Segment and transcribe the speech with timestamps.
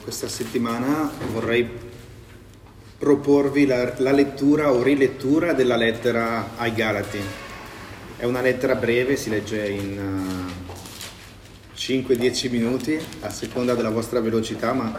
[0.00, 1.68] Questa settimana vorrei
[2.98, 7.20] proporvi la, la, lettura o rilettura della lettera ai Galati.
[8.16, 14.72] È una lettera breve, si legge in uh, 5-10 minuti a seconda della vostra velocità,
[14.72, 14.98] ma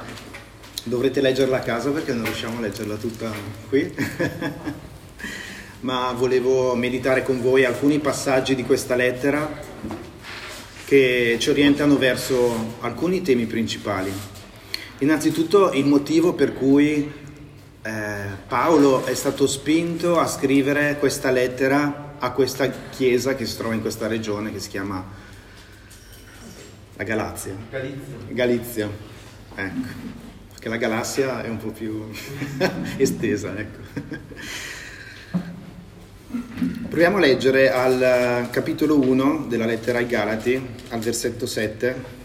[0.83, 3.31] dovrete leggerla a casa perché non riusciamo a leggerla tutta
[3.69, 3.93] qui.
[5.81, 9.61] ma volevo meditare con voi alcuni passaggi di questa lettera
[10.85, 14.32] che ci orientano verso alcuni temi principali.
[14.99, 17.11] Innanzitutto il motivo per cui
[17.81, 17.91] eh,
[18.47, 23.81] Paolo è stato spinto a scrivere questa lettera a questa chiesa che si trova in
[23.81, 25.05] questa regione che si chiama
[26.95, 27.53] la Galazia.
[27.69, 28.15] Galizia.
[28.29, 28.89] Galizia,
[29.55, 29.87] ecco,
[30.51, 32.07] perché la galassia è un po' più
[32.95, 33.81] estesa, ecco.
[36.87, 42.21] Proviamo a leggere al capitolo 1 della lettera ai Galati, al versetto 7.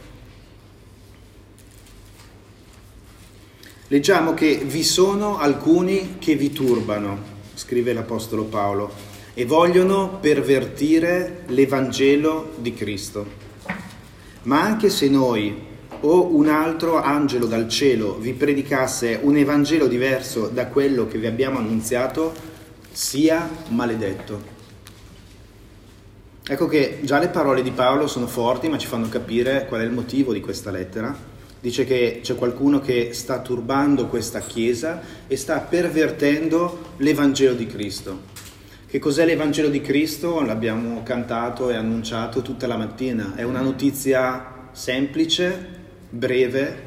[3.91, 8.93] Leggiamo che vi sono alcuni che vi turbano, scrive l'Apostolo Paolo,
[9.33, 13.27] e vogliono pervertire l'Evangelo di Cristo.
[14.43, 15.57] Ma anche se noi
[16.01, 21.27] o un altro angelo dal cielo vi predicasse un Evangelo diverso da quello che vi
[21.27, 22.35] abbiamo annunziato,
[22.93, 24.57] sia maledetto.
[26.47, 29.85] Ecco che già le parole di Paolo sono forti, ma ci fanno capire qual è
[29.85, 35.37] il motivo di questa lettera Dice che c'è qualcuno che sta turbando questa Chiesa e
[35.37, 38.37] sta pervertendo l'Evangelo di Cristo.
[38.87, 40.41] Che cos'è l'Evangelo di Cristo?
[40.41, 43.35] L'abbiamo cantato e annunciato tutta la mattina.
[43.35, 45.67] È una notizia semplice,
[46.09, 46.83] breve,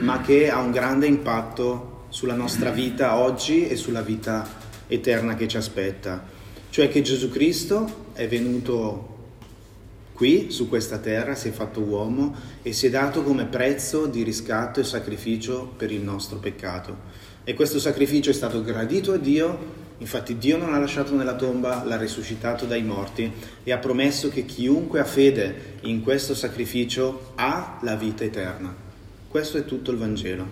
[0.00, 4.46] ma che ha un grande impatto sulla nostra vita oggi e sulla vita
[4.86, 6.22] eterna che ci aspetta.
[6.68, 9.13] Cioè che Gesù Cristo è venuto
[10.14, 14.22] Qui, su questa terra, si è fatto uomo e si è dato come prezzo di
[14.22, 16.96] riscatto e sacrificio per il nostro peccato.
[17.42, 21.82] E questo sacrificio è stato gradito a Dio, infatti Dio non l'ha lasciato nella tomba,
[21.82, 23.28] l'ha risuscitato dai morti
[23.64, 28.72] e ha promesso che chiunque ha fede in questo sacrificio ha la vita eterna.
[29.28, 30.46] Questo è tutto il Vangelo.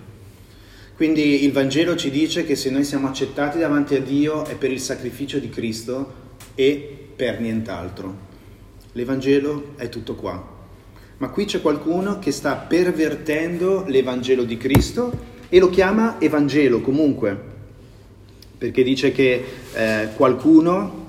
[0.97, 4.73] Quindi il Vangelo ci dice che se noi siamo accettati davanti a Dio è per
[4.73, 6.15] il sacrificio di Cristo
[6.57, 8.32] e per nient'altro.
[8.93, 10.61] L'Evangelo è tutto qua.
[11.19, 17.39] Ma qui c'è qualcuno che sta pervertendo l'Evangelo di Cristo e lo chiama Evangelo comunque,
[18.59, 19.45] perché dice che
[19.75, 21.01] eh, qualcuno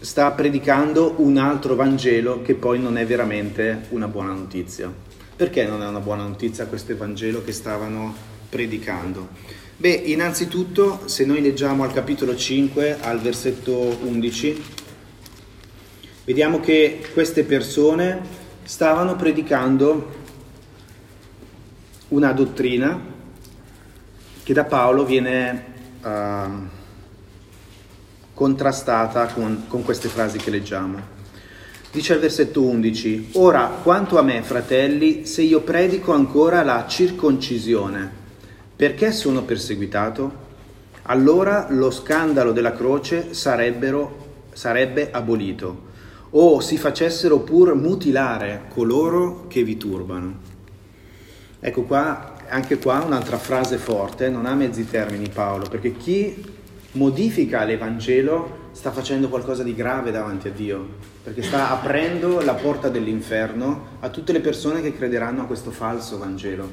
[0.00, 4.92] sta predicando un altro Vangelo che poi non è veramente una buona notizia.
[5.34, 8.14] Perché non è una buona notizia questo Evangelo che stavano
[8.48, 9.28] predicando?
[9.76, 13.72] Beh, innanzitutto, se noi leggiamo al capitolo 5, al versetto
[14.02, 14.62] 11,
[16.28, 18.20] vediamo che queste persone
[18.62, 20.16] stavano predicando
[22.08, 23.00] una dottrina
[24.42, 25.64] che da Paolo viene
[26.02, 26.66] uh,
[28.34, 31.00] contrastata con, con queste frasi che leggiamo.
[31.90, 38.10] Dice al versetto 11, ora quanto a me, fratelli, se io predico ancora la circoncisione,
[38.76, 40.46] perché sono perseguitato?
[41.04, 45.87] Allora lo scandalo della croce sarebbe abolito
[46.30, 50.56] o si facessero pur mutilare coloro che vi turbano.
[51.60, 56.44] Ecco qua, anche qua un'altra frase forte, non ha mezzi termini Paolo, perché chi
[56.92, 60.86] modifica l'Evangelo sta facendo qualcosa di grave davanti a Dio,
[61.22, 66.18] perché sta aprendo la porta dell'inferno a tutte le persone che crederanno a questo falso
[66.18, 66.68] Vangelo,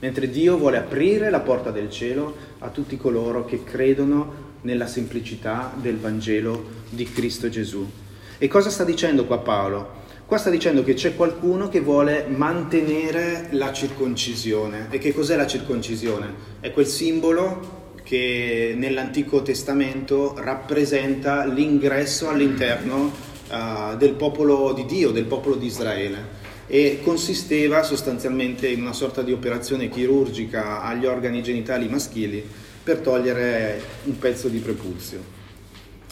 [0.00, 5.72] mentre Dio vuole aprire la porta del cielo a tutti coloro che credono nella semplicità
[5.80, 8.02] del Vangelo di Cristo Gesù.
[8.38, 10.02] E cosa sta dicendo qua Paolo?
[10.26, 14.88] Qua sta dicendo che c'è qualcuno che vuole mantenere la circoncisione.
[14.90, 16.34] E che cos'è la circoncisione?
[16.58, 23.12] È quel simbolo che nell'Antico Testamento rappresenta l'ingresso all'interno
[23.50, 29.22] uh, del popolo di Dio, del popolo di Israele e consisteva sostanzialmente in una sorta
[29.22, 32.44] di operazione chirurgica agli organi genitali maschili
[32.82, 35.33] per togliere un pezzo di prepuzio.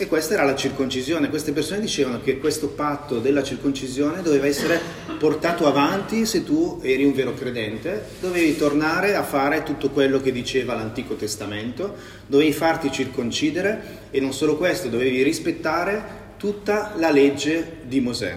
[0.02, 1.28] E questa era la circoncisione.
[1.28, 4.80] Queste persone dicevano che questo patto della circoncisione doveva essere
[5.16, 10.32] portato avanti se tu eri un vero credente, dovevi tornare a fare tutto quello che
[10.32, 11.94] diceva l'Antico Testamento,
[12.26, 16.02] dovevi farti circoncidere e non solo questo, dovevi rispettare
[16.36, 18.36] tutta la legge di Mosè.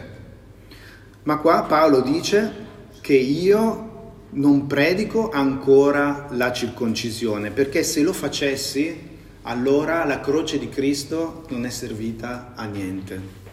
[1.23, 2.53] Ma qua Paolo dice
[3.01, 9.13] che io non predico ancora la circoncisione, perché se lo facessi
[9.47, 13.43] allora la croce di Cristo non è servita a niente.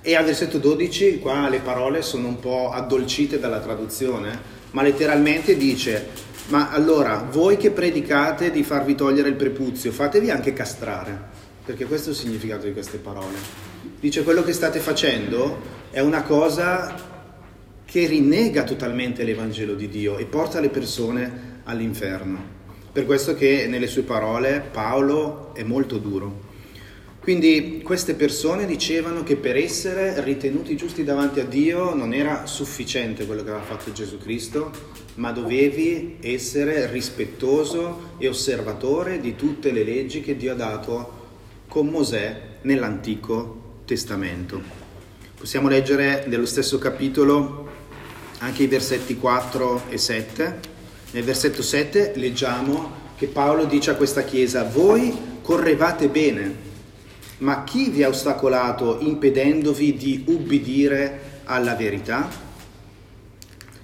[0.00, 4.38] E al versetto 12, qua le parole sono un po' addolcite dalla traduzione,
[4.72, 6.08] ma letteralmente dice,
[6.48, 11.18] ma allora voi che predicate di farvi togliere il prepuzio, fatevi anche castrare,
[11.64, 13.36] perché questo è il significato di queste parole.
[13.98, 15.60] Dice quello che state facendo
[15.90, 17.14] è una cosa
[17.84, 22.55] che rinnega totalmente l'Evangelo di Dio e porta le persone all'inferno.
[22.96, 26.40] Per questo che nelle sue parole Paolo è molto duro.
[27.20, 33.26] Quindi queste persone dicevano che per essere ritenuti giusti davanti a Dio non era sufficiente
[33.26, 34.70] quello che aveva fatto Gesù Cristo,
[35.16, 41.26] ma dovevi essere rispettoso e osservatore di tutte le leggi che Dio ha dato
[41.68, 44.62] con Mosè nell'Antico Testamento.
[45.38, 47.68] Possiamo leggere nello stesso capitolo
[48.38, 50.75] anche i versetti 4 e 7.
[51.12, 56.64] Nel versetto 7 leggiamo che Paolo dice a questa chiesa, voi correvate bene
[57.38, 62.28] ma chi vi ha ostacolato impedendovi di ubbidire alla verità?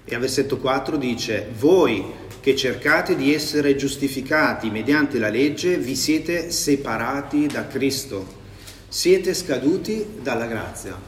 [0.05, 2.03] E al versetto 4 dice, voi
[2.41, 8.41] che cercate di essere giustificati mediante la legge, vi siete separati da Cristo,
[8.89, 10.99] siete scaduti dalla grazia.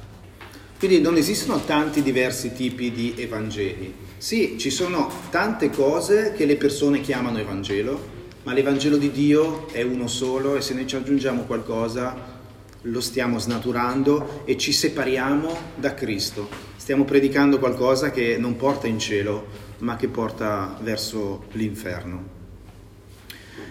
[0.79, 4.04] Quindi non esistono tanti diversi tipi di Evangeli.
[4.17, 8.13] Sì, ci sono tante cose che le persone chiamano Evangelo,
[8.45, 12.33] ma l'Evangelo di Dio è uno solo e se ne ci aggiungiamo qualcosa
[12.87, 16.49] lo stiamo snaturando e ci separiamo da Cristo.
[16.77, 19.47] Stiamo predicando qualcosa che non porta in cielo,
[19.79, 22.33] ma che porta verso l'inferno.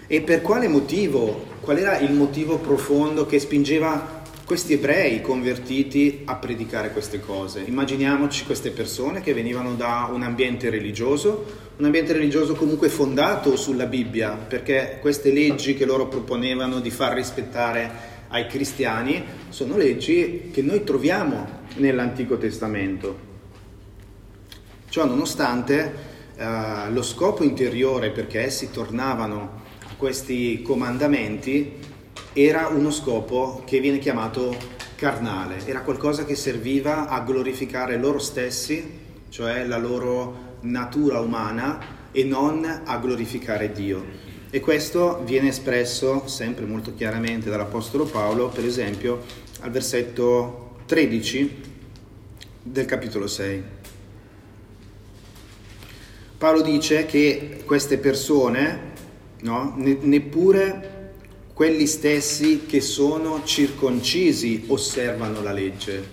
[0.06, 1.52] E per quale motivo?
[1.60, 7.62] Qual era il motivo profondo che spingeva questi ebrei convertiti a predicare queste cose?
[7.66, 11.46] Immaginiamoci queste persone che venivano da un ambiente religioso,
[11.78, 17.14] un ambiente religioso comunque fondato sulla Bibbia, perché queste leggi che loro proponevano di far
[17.14, 23.32] rispettare ai cristiani sono leggi che noi troviamo nell'Antico Testamento.
[24.90, 25.94] Ciò nonostante
[26.36, 31.92] eh, lo scopo interiore perché essi tornavano a questi comandamenti
[32.36, 34.56] era uno scopo che viene chiamato
[34.96, 42.24] carnale, era qualcosa che serviva a glorificare loro stessi, cioè la loro natura umana, e
[42.24, 44.04] non a glorificare Dio.
[44.50, 49.22] E questo viene espresso sempre molto chiaramente dall'Apostolo Paolo, per esempio,
[49.60, 51.62] al versetto 13
[52.62, 53.62] del capitolo 6.
[56.36, 58.92] Paolo dice che queste persone,
[59.42, 60.93] no, neppure
[61.54, 66.04] quelli stessi che sono circoncisi osservano la legge,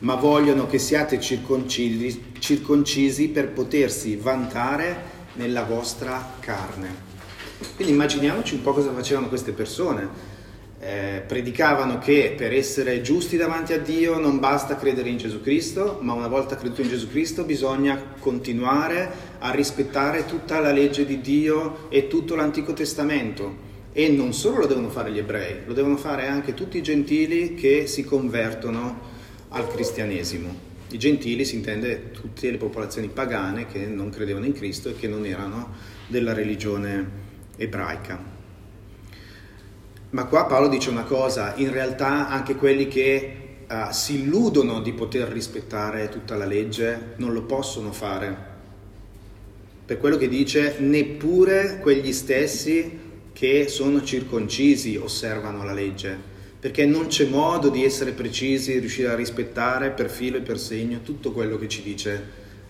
[0.00, 7.06] ma vogliono che siate circoncisi, circoncisi per potersi vantare nella vostra carne.
[7.74, 10.36] Quindi immaginiamoci un po' cosa facevano queste persone.
[10.80, 15.98] Eh, predicavano che per essere giusti davanti a Dio non basta credere in Gesù Cristo,
[16.02, 19.10] ma una volta creduto in Gesù Cristo bisogna continuare
[19.40, 23.66] a rispettare tutta la legge di Dio e tutto l'Antico Testamento.
[23.98, 27.56] E non solo lo devono fare gli ebrei, lo devono fare anche tutti i gentili
[27.56, 29.00] che si convertono
[29.48, 30.54] al cristianesimo.
[30.92, 35.08] I gentili si intende tutte le popolazioni pagane che non credevano in Cristo e che
[35.08, 35.70] non erano
[36.06, 37.10] della religione
[37.56, 38.22] ebraica.
[40.10, 44.92] Ma qua Paolo dice una cosa, in realtà anche quelli che uh, si illudono di
[44.92, 48.46] poter rispettare tutta la legge non lo possono fare.
[49.84, 53.06] Per quello che dice, neppure quegli stessi
[53.38, 56.18] che sono circoncisi osservano la legge,
[56.58, 61.02] perché non c'è modo di essere precisi, riuscire a rispettare per filo e per segno
[61.02, 62.20] tutto quello che ci dice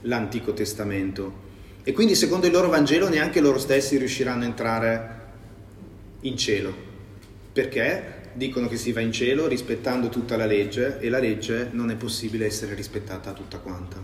[0.03, 1.47] l'Antico Testamento.
[1.83, 5.21] E quindi secondo il loro Vangelo neanche loro stessi riusciranno a entrare
[6.21, 6.75] in cielo.
[7.51, 8.17] Perché?
[8.35, 11.95] Dicono che si va in cielo rispettando tutta la legge e la legge non è
[11.95, 14.03] possibile essere rispettata tutta quanta.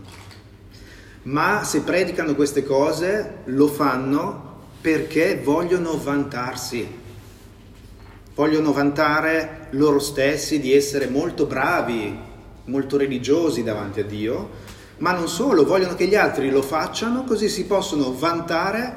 [1.25, 4.54] Ma se predicano queste cose lo fanno
[4.85, 6.87] perché vogliono vantarsi,
[8.35, 12.15] vogliono vantare loro stessi di essere molto bravi,
[12.65, 14.49] molto religiosi davanti a Dio
[14.97, 18.93] ma non solo, vogliono che gli altri lo facciano così si possono vantare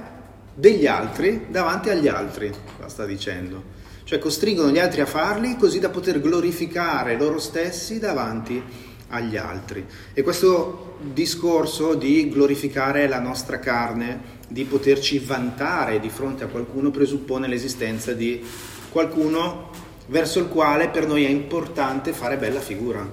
[0.55, 2.53] degli altri davanti agli altri,
[2.87, 3.77] sta dicendo.
[4.05, 8.63] Cioè costringono gli altri a farli così da poter glorificare loro stessi davanti
[9.09, 9.87] agli altri.
[10.13, 16.91] E questo discorso di glorificare la nostra carne, di poterci vantare di fronte a qualcuno,
[16.91, 18.43] presuppone l'esistenza di
[18.91, 19.71] qualcuno
[20.07, 23.07] verso il quale per noi è importante fare bella figura.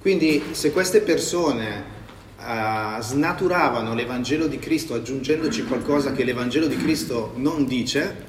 [0.00, 1.84] Quindi se queste persone
[2.38, 8.26] uh, snaturavano l'Evangelo di Cristo aggiungendoci qualcosa che l'Evangelo di Cristo non dice,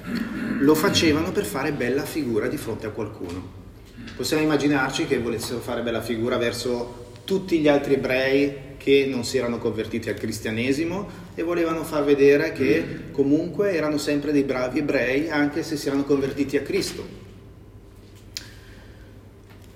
[0.59, 3.61] lo facevano per fare bella figura di fronte a qualcuno.
[4.15, 9.37] Possiamo immaginarci che volessero fare bella figura verso tutti gli altri ebrei che non si
[9.37, 15.29] erano convertiti al cristianesimo e volevano far vedere che comunque erano sempre dei bravi ebrei
[15.29, 17.21] anche se si erano convertiti a Cristo.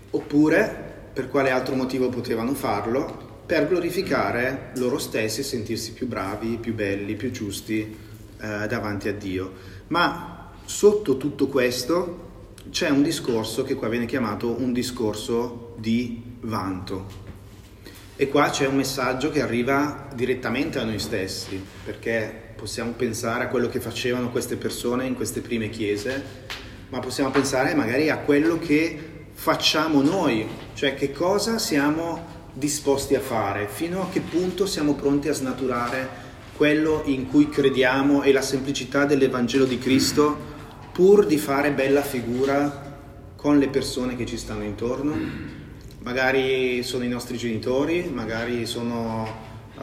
[0.09, 3.25] Oppure, per quale altro motivo potevano farlo?
[3.45, 9.13] Per glorificare loro stessi e sentirsi più bravi, più belli, più giusti eh, davanti a
[9.13, 9.53] Dio.
[9.87, 12.25] Ma sotto tutto questo
[12.71, 17.26] c'è un discorso che qua viene chiamato un discorso di vanto.
[18.19, 23.47] E qua c'è un messaggio che arriva direttamente a noi stessi, perché possiamo pensare a
[23.47, 26.23] quello che facevano queste persone in queste prime chiese,
[26.89, 33.19] ma possiamo pensare magari a quello che facciamo noi, cioè che cosa siamo disposti a
[33.19, 36.09] fare, fino a che punto siamo pronti a snaturare
[36.57, 40.35] quello in cui crediamo e la semplicità dell'Evangelo di Cristo
[40.91, 42.95] pur di fare bella figura
[43.35, 45.56] con le persone che ci stanno intorno.
[46.07, 49.27] Magari sono i nostri genitori, magari sono
[49.77, 49.81] uh,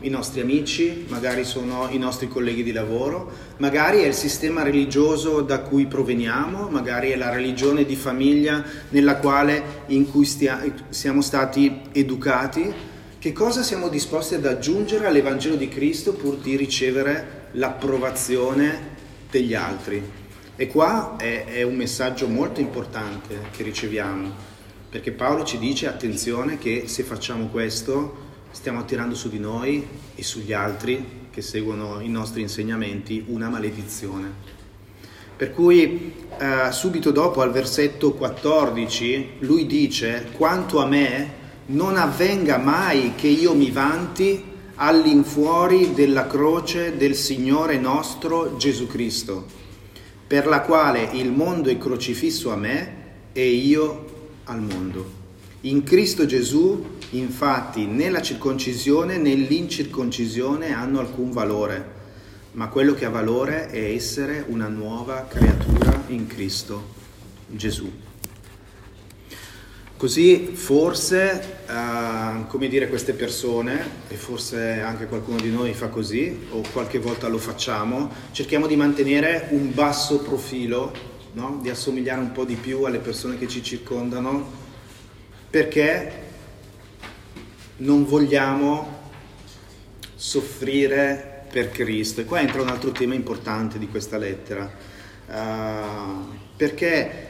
[0.00, 5.42] i nostri amici, magari sono i nostri colleghi di lavoro, magari è il sistema religioso
[5.42, 11.20] da cui proveniamo, magari è la religione di famiglia nella quale, in cui stia, siamo
[11.20, 12.74] stati educati.
[13.16, 18.94] Che cosa siamo disposti ad aggiungere all'Evangelo di Cristo pur di ricevere l'approvazione
[19.30, 20.02] degli altri?
[20.56, 24.45] E qua è, è, un messaggio molto importante che riceviamo,
[24.88, 30.22] perché Paolo ci dice attenzione che se facciamo questo stiamo attirando su di noi e
[30.22, 34.54] sugli altri che seguono i nostri insegnamenti una maledizione.
[35.36, 42.56] Per cui eh, subito dopo al versetto 14 lui dice quanto a me non avvenga
[42.56, 44.42] mai che io mi vanti
[44.76, 49.64] all'infuori della croce del Signore nostro Gesù Cristo
[50.26, 54.14] per la quale il mondo è crocifisso a me e io
[54.46, 55.24] al mondo.
[55.62, 61.94] In Cristo Gesù, infatti, né la circoncisione né l'incirconcisione hanno alcun valore,
[62.52, 66.94] ma quello che ha valore è essere una nuova creatura in Cristo
[67.48, 67.90] Gesù.
[69.96, 76.46] Così forse, uh, come dire, queste persone, e forse anche qualcuno di noi fa così,
[76.50, 80.92] o qualche volta lo facciamo, cerchiamo di mantenere un basso profilo,
[81.36, 81.58] no?
[81.60, 84.64] di assomigliare un po' di più alle persone che ci circondano,
[85.48, 86.24] perché
[87.78, 89.04] non vogliamo
[90.14, 92.22] soffrire per Cristo.
[92.22, 94.70] E qua entra un altro tema importante di questa lettera,
[95.26, 97.24] uh, perché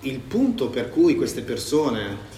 [0.00, 2.30] il punto per cui queste persone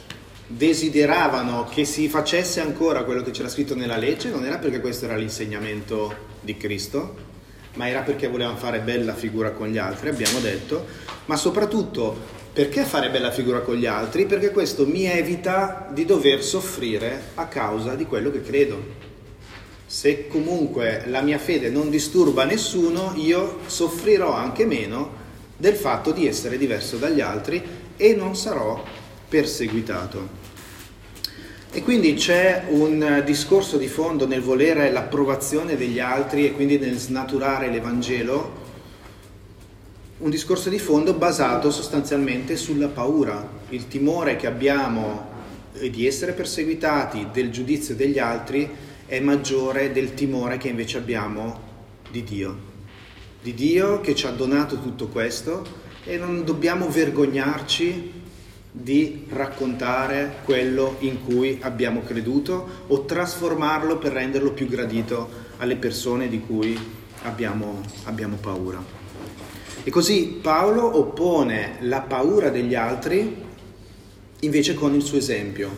[0.47, 5.07] desideravano che si facesse ancora quello che c'era scritto nella legge non era perché questo
[5.07, 7.33] era l'insegnamento di Cristo,
[7.75, 10.87] ma era perché volevano fare bella figura con gli altri, abbiamo detto,
[11.27, 14.27] ma soprattutto perché fare bella figura con gli altri?
[14.27, 18.81] Perché questo mi evita di dover soffrire a causa di quello che credo.
[19.87, 25.23] Se comunque la mia fede non disturba nessuno, io soffrirò anche meno
[25.57, 27.63] del fatto di essere diverso dagli altri
[27.97, 28.83] e non sarò
[29.29, 30.44] perseguitato.
[31.77, 36.97] E quindi c'è un discorso di fondo nel volere l'approvazione degli altri e quindi nel
[36.97, 38.53] snaturare l'Evangelo,
[40.19, 45.27] un discorso di fondo basato sostanzialmente sulla paura, il timore che abbiamo
[45.91, 48.71] di essere perseguitati, del giudizio degli altri,
[49.07, 51.61] è maggiore del timore che invece abbiamo
[52.09, 52.57] di Dio.
[53.43, 55.67] Di Dio che ci ha donato tutto questo
[56.05, 58.23] e non dobbiamo vergognarci
[58.77, 65.29] di raccontare quello in cui abbiamo creduto o trasformarlo per renderlo più gradito
[65.59, 66.77] alle persone di cui
[67.23, 68.83] abbiamo, abbiamo paura.
[69.85, 73.43] E così Paolo oppone la paura degli altri
[74.41, 75.71] invece con il suo esempio,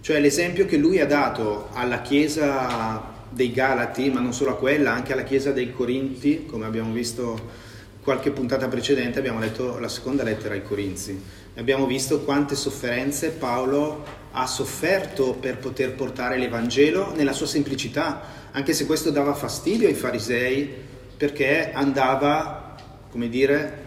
[0.00, 4.92] cioè l'esempio che lui ha dato alla Chiesa dei Galati, ma non solo a quella,
[4.92, 10.22] anche alla Chiesa dei Corinti, come abbiamo visto qualche puntata precedente, abbiamo letto la seconda
[10.22, 11.42] lettera ai Corinzi.
[11.56, 18.72] Abbiamo visto quante sofferenze Paolo ha sofferto per poter portare l'Evangelo nella sua semplicità, anche
[18.72, 20.68] se questo dava fastidio ai farisei
[21.16, 22.74] perché andava,
[23.08, 23.82] come dire,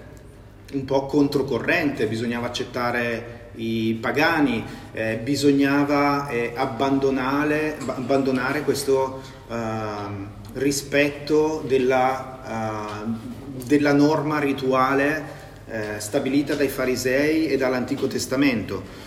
[0.72, 9.54] un po' controcorrente, bisognava accettare i pagani, eh, bisognava eh, abbandonare, abbandonare, questo uh,
[10.54, 15.37] rispetto della, uh, della, norma rituale
[15.68, 19.06] uh, stabilita dai farisei e dall'Antico Testamento.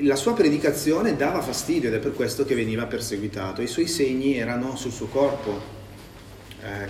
[0.00, 3.62] La sua predicazione dava fastidio ed è per questo che veniva perseguitato.
[3.62, 5.60] I suoi segni erano sul suo corpo,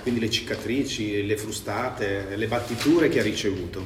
[0.00, 3.84] quindi le cicatrici, le frustate, le battiture che ha ricevuto.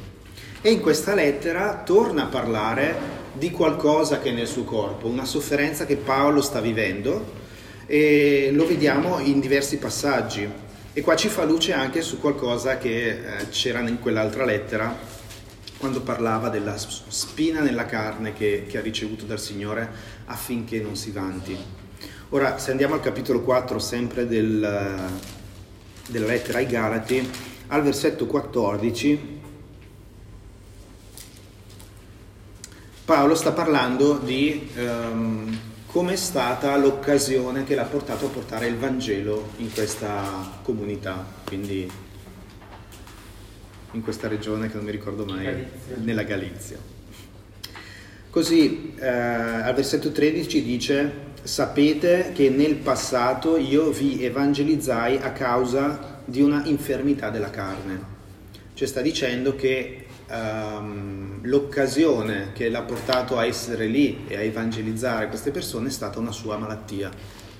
[0.63, 2.95] E in questa lettera torna a parlare
[3.33, 7.33] di qualcosa che è nel suo corpo, una sofferenza che Paolo sta vivendo
[7.85, 10.49] e lo vediamo in diversi passaggi.
[10.99, 14.99] E qua ci fa luce anche su qualcosa che eh, c'era in quell'altra lettera,
[15.77, 19.89] quando parlava della spina nella carne che, che ha ricevuto dal Signore
[20.25, 21.57] affinché non si vanti.
[22.31, 25.09] Ora, se andiamo al capitolo 4, sempre del,
[26.09, 27.31] della lettera ai Galati,
[27.69, 29.41] al versetto 14,
[33.05, 35.59] Paolo sta parlando di um,
[35.91, 41.91] come è stata l'occasione che l'ha portato a portare il Vangelo in questa comunità, quindi
[43.93, 45.97] in questa regione che non mi ricordo mai, Galizia.
[45.97, 46.77] nella Galizia.
[48.29, 56.21] Così eh, al versetto 13 dice, sapete che nel passato io vi evangelizzai a causa
[56.27, 58.17] di una infermità della carne.
[58.75, 65.29] Cioè sta dicendo che um, l'occasione che l'ha portato a essere lì e a evangelizzare
[65.29, 67.11] queste persone è stata una sua malattia,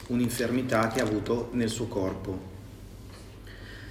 [0.09, 2.57] un'infermità che ha avuto nel suo corpo.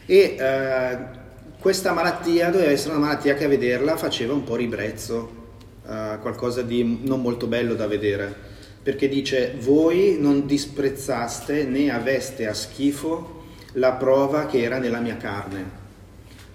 [0.05, 5.46] E uh, questa malattia doveva essere una malattia che a vederla faceva un po' ribrezzo,
[5.84, 8.34] uh, qualcosa di non molto bello da vedere,
[8.81, 13.36] perché dice voi non disprezzaste né aveste a schifo
[13.74, 15.86] la prova che era nella mia carne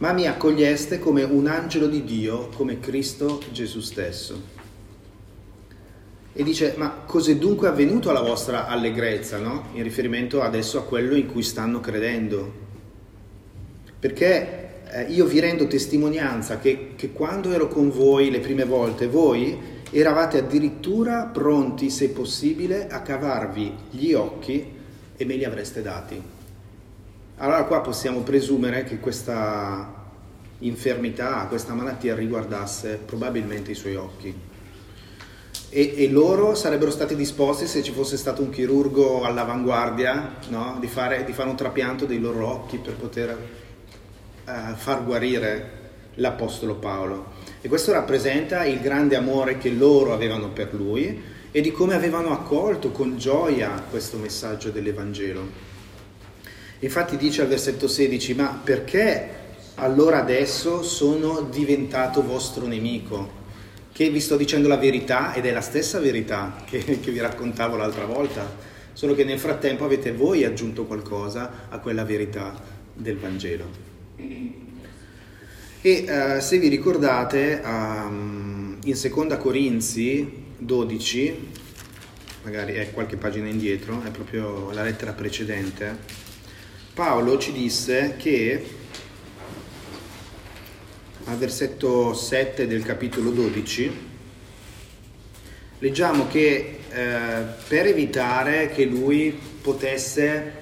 [0.02, 4.36] ma mi accoglieste come un angelo di Dio, come Cristo Gesù stesso.
[6.32, 9.66] E dice, ma cos'è dunque avvenuto alla vostra allegrezza, no?
[9.74, 12.52] In riferimento adesso a quello in cui stanno credendo.
[14.00, 19.06] Perché eh, io vi rendo testimonianza che, che quando ero con voi le prime volte,
[19.06, 19.56] voi
[19.92, 24.66] eravate addirittura pronti, se possibile, a cavarvi gli occhi
[25.16, 26.31] e me li avreste dati.
[27.42, 30.00] Allora qua possiamo presumere che questa
[30.60, 34.32] infermità, questa malattia riguardasse probabilmente i suoi occhi.
[35.68, 40.76] E, e, loro sarebbero stati disposti, se ci fosse stato un chirurgo all'avanguardia, no?
[40.78, 43.36] di, fare, di, fare, un trapianto dei loro occhi per poter
[44.46, 45.80] uh, far guarire
[46.14, 47.32] l'Apostolo Paolo.
[47.60, 52.30] E questo rappresenta il grande amore che loro avevano per lui e di come avevano
[52.30, 55.71] accolto con gioia questo messaggio dell'Evangelo.
[56.82, 59.28] Infatti dice al versetto 16, ma perché
[59.76, 63.40] allora adesso sono diventato vostro nemico?
[63.92, 67.76] Che vi sto dicendo la verità ed è la stessa verità che, che vi raccontavo
[67.76, 68.52] l'altra volta,
[68.94, 72.52] solo che nel frattempo avete voi aggiunto qualcosa a quella verità
[72.92, 73.90] del Vangelo.
[75.80, 81.50] E uh, se vi ricordate, um, in seconda Corinzi 12,
[82.42, 86.21] magari è qualche pagina indietro, è proprio la lettera precedente,
[86.94, 88.66] Paolo ci disse che
[91.24, 94.10] al versetto 7 del capitolo 12
[95.78, 100.60] leggiamo che eh, per evitare che lui potesse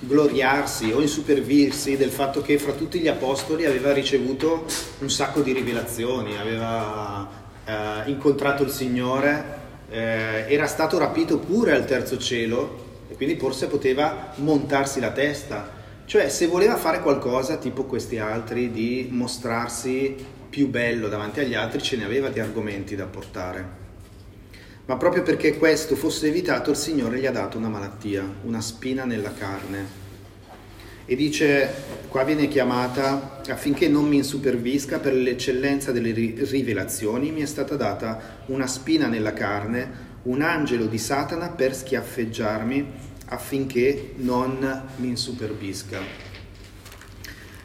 [0.00, 4.66] gloriarsi o insupervirsi del fatto che fra tutti gli apostoli aveva ricevuto
[4.98, 7.26] un sacco di rivelazioni, aveva
[7.64, 12.83] eh, incontrato il Signore, eh, era stato rapito pure al terzo cielo
[13.14, 15.70] e quindi forse poteva montarsi la testa.
[16.04, 20.16] Cioè se voleva fare qualcosa tipo questi altri di mostrarsi
[20.50, 23.82] più bello davanti agli altri ce ne aveva di argomenti da portare.
[24.86, 29.04] Ma proprio perché questo fosse evitato il Signore gli ha dato una malattia, una spina
[29.04, 30.02] nella carne.
[31.06, 31.72] E dice,
[32.08, 38.42] qua viene chiamata, affinché non mi insupervisca per l'eccellenza delle rivelazioni, mi è stata data
[38.46, 45.98] una spina nella carne, un angelo di Satana per schiaffeggiarmi affinché non mi insuperbisca.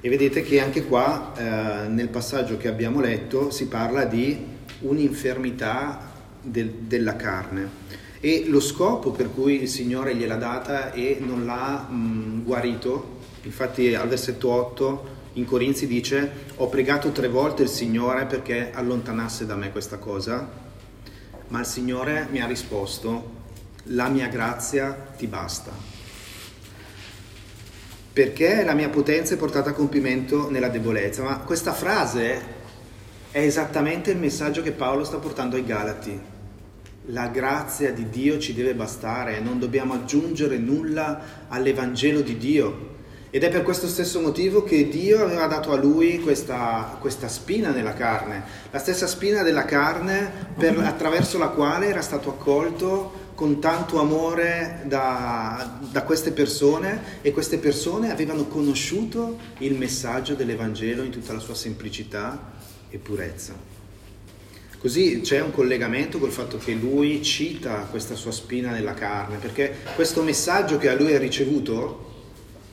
[0.02, 4.45] E vedete che anche qua eh, nel passaggio che abbiamo letto si parla di
[4.80, 7.88] un'infermità del, della carne
[8.22, 13.93] e lo scopo per cui il Signore gliel'ha data e non l'ha mh, guarito, infatti
[13.93, 19.56] al versetto 8 in Corinzi dice ho pregato tre volte il Signore perché allontanasse da
[19.56, 20.67] me questa cosa
[21.49, 23.38] ma il Signore mi ha risposto,
[23.85, 25.71] la mia grazia ti basta.
[28.12, 31.23] Perché la mia potenza è portata a compimento nella debolezza.
[31.23, 32.57] Ma questa frase
[33.31, 36.19] è esattamente il messaggio che Paolo sta portando ai Galati.
[37.05, 42.97] La grazia di Dio ci deve bastare, non dobbiamo aggiungere nulla all'Evangelo di Dio.
[43.32, 47.70] Ed è per questo stesso motivo che Dio aveva dato a lui questa, questa spina
[47.70, 53.60] nella carne, la stessa spina della carne per, attraverso la quale era stato accolto con
[53.60, 61.12] tanto amore da, da, queste persone e queste persone avevano conosciuto il messaggio dell'Evangelo in
[61.12, 62.52] tutta la sua semplicità
[62.89, 63.54] e purezza.
[64.80, 69.76] Così c'è un collegamento col fatto che lui cita questa sua spina nella carne, perché
[69.94, 72.08] questo messaggio che a lui ha ricevuto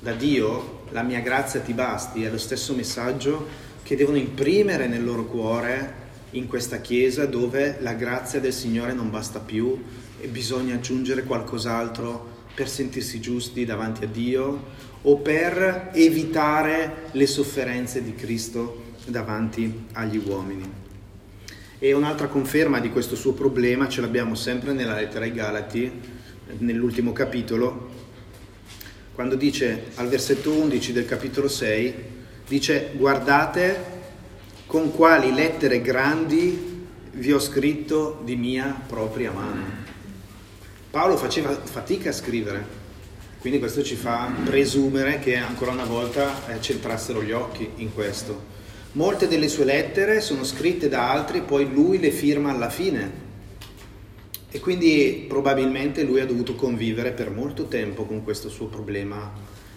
[0.06, 3.44] da Dio, la mia grazia ti basti, è lo stesso messaggio
[3.82, 9.10] che devono imprimere nel loro cuore in questa chiesa dove la grazia del Signore non
[9.10, 9.82] basta più
[10.20, 14.66] e bisogna aggiungere qualcos'altro per sentirsi giusti davanti a Dio
[15.02, 20.70] o per evitare le sofferenze di Cristo davanti agli uomini.
[21.80, 25.90] E un'altra conferma di questo suo problema ce l'abbiamo sempre nella lettera ai Galati,
[26.58, 28.05] nell'ultimo capitolo,
[29.16, 31.94] quando dice al versetto 11 del capitolo 6,
[32.46, 33.94] dice guardate
[34.66, 39.64] con quali lettere grandi vi ho scritto di mia propria mano.
[40.90, 42.62] Paolo faceva fatica a scrivere,
[43.38, 48.54] quindi questo ci fa presumere che ancora una volta eh, centrassero gli occhi in questo.
[48.92, 53.25] Molte delle sue lettere sono scritte da altri, poi lui le firma alla fine.
[54.56, 59.30] E quindi probabilmente lui ha dovuto convivere per molto tempo con questo suo problema.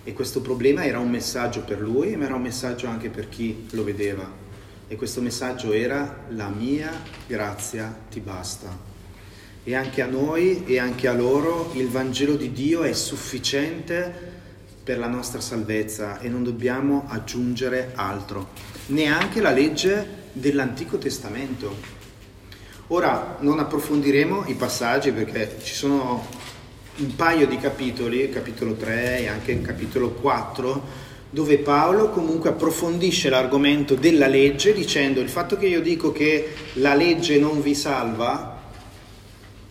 [0.05, 3.67] E questo problema era un messaggio per lui, ma era un messaggio anche per chi
[3.71, 4.47] lo vedeva
[4.91, 6.91] e questo messaggio era la mia
[7.27, 8.75] grazia ti basta.
[9.63, 14.11] E anche a noi e anche a loro il Vangelo di Dio è sufficiente
[14.83, 18.49] per la nostra salvezza e non dobbiamo aggiungere altro,
[18.87, 21.98] neanche la legge dell'Antico Testamento.
[22.91, 26.25] Ora non approfondiremo i passaggi perché ci sono
[26.97, 30.81] un paio di capitoli, capitolo 3 e anche capitolo 4,
[31.29, 36.95] dove Paolo comunque approfondisce l'argomento della legge dicendo il fatto che io dico che la
[36.95, 38.59] legge non vi salva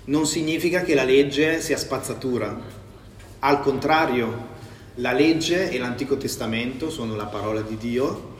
[0.05, 2.57] non significa che la legge sia spazzatura.
[3.41, 4.47] Al contrario,
[4.95, 8.37] la legge e l'Antico Testamento sono la parola di Dio,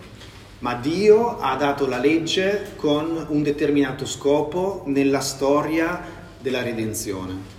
[0.61, 6.01] ma Dio ha dato la legge con un determinato scopo nella storia
[6.41, 7.57] della redenzione.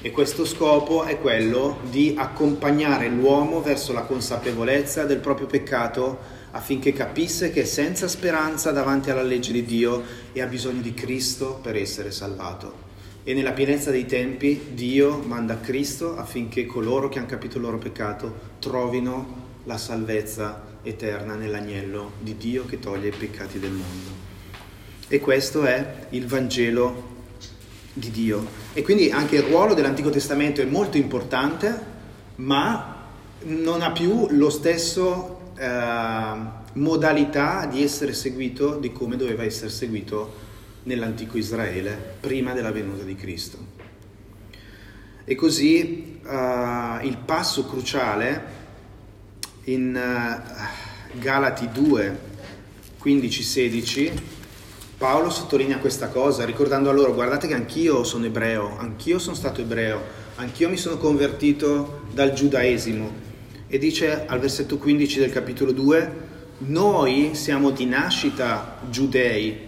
[0.00, 6.92] E questo scopo è quello di accompagnare l'uomo verso la consapevolezza del proprio peccato affinché
[6.92, 11.58] capisse che è senza speranza davanti alla legge di Dio e ha bisogno di Cristo
[11.60, 12.84] per essere salvato.
[13.24, 17.78] E nella pienezza dei tempi Dio manda Cristo affinché coloro che hanno capito il loro
[17.78, 24.24] peccato trovino la salvezza eterna nell'agnello di Dio che toglie i peccati del mondo.
[25.08, 27.14] E questo è il Vangelo
[27.92, 28.46] di Dio.
[28.72, 31.94] E quindi anche il ruolo dell'Antico Testamento è molto importante,
[32.36, 33.08] ma
[33.42, 40.44] non ha più lo stesso eh, modalità di essere seguito di come doveva essere seguito
[40.84, 43.74] nell'antico Israele prima della venuta di Cristo.
[45.24, 48.55] E così uh, il passo cruciale
[49.66, 52.18] in uh, Galati 2,
[53.02, 54.12] 15-16
[54.98, 59.60] Paolo sottolinea questa cosa ricordando a loro guardate che anch'io sono ebreo, anch'io sono stato
[59.60, 60.00] ebreo,
[60.36, 63.24] anch'io mi sono convertito dal giudaesimo
[63.66, 66.24] e dice al versetto 15 del capitolo 2
[66.58, 69.58] noi siamo di nascita giudei,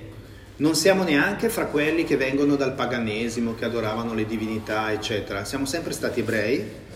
[0.57, 5.67] non siamo neanche fra quelli che vengono dal paganesimo, che adoravano le divinità, eccetera, siamo
[5.67, 6.87] sempre stati ebrei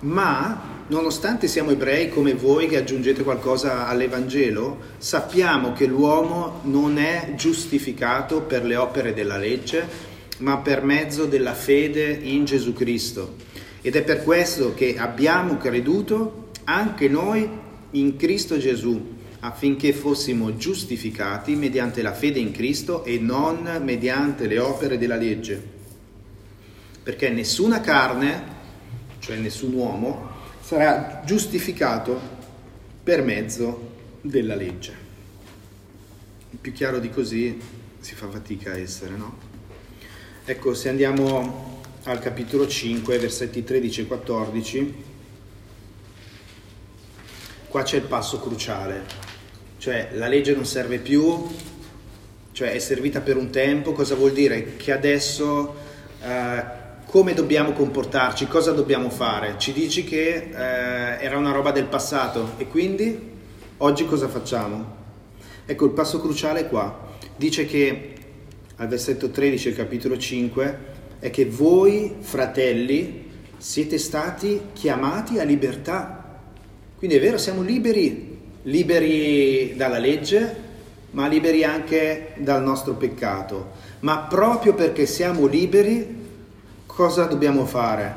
[0.00, 7.32] ma nonostante siamo ebrei come voi che aggiungete qualcosa all'Evangelo, sappiamo che l'uomo non è
[7.36, 13.36] giustificato per le opere della legge, ma per mezzo della fede in Gesù Cristo.
[13.80, 17.48] Ed è per questo che abbiamo creduto anche noi
[17.92, 24.58] in Cristo Gesù, affinché fossimo giustificati mediante la fede in Cristo e non mediante le
[24.58, 25.70] opere della legge.
[27.02, 28.60] Perché nessuna carne
[29.22, 30.30] cioè nessun uomo,
[30.72, 32.18] sarà giustificato
[33.02, 33.90] per mezzo
[34.22, 34.94] della legge.
[36.58, 37.60] Più chiaro di così
[38.00, 39.36] si fa fatica a essere, no?
[40.46, 44.94] Ecco, se andiamo al capitolo 5, versetti 13 e 14,
[47.68, 49.04] qua c'è il passo cruciale,
[49.76, 51.50] cioè la legge non serve più,
[52.52, 54.76] cioè è servita per un tempo, cosa vuol dire?
[54.76, 55.74] Che adesso
[56.22, 56.81] eh,
[57.12, 59.56] come dobbiamo comportarci, cosa dobbiamo fare.
[59.58, 63.18] Ci dici che eh, era una roba del passato e quindi
[63.76, 64.96] oggi cosa facciamo?
[65.66, 67.10] Ecco, il passo cruciale è qua.
[67.36, 68.14] Dice che
[68.76, 70.78] al versetto 13 del capitolo 5
[71.18, 76.40] è che voi, fratelli, siete stati chiamati a libertà.
[76.96, 80.56] Quindi è vero, siamo liberi, liberi dalla legge,
[81.10, 83.72] ma liberi anche dal nostro peccato.
[84.00, 86.20] Ma proprio perché siamo liberi,
[86.94, 88.14] cosa dobbiamo fare?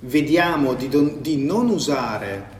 [0.00, 2.52] Vediamo di, don, di non usare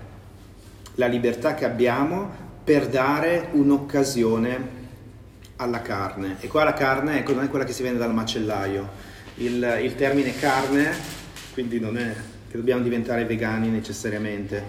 [0.94, 2.30] la libertà che abbiamo
[2.62, 4.82] per dare un'occasione
[5.56, 6.36] alla carne.
[6.38, 8.88] E qua la carne ecco, non è quella che si vende dal macellaio.
[9.36, 10.92] Il, il termine carne,
[11.52, 12.14] quindi non è
[12.48, 14.62] che dobbiamo diventare vegani necessariamente,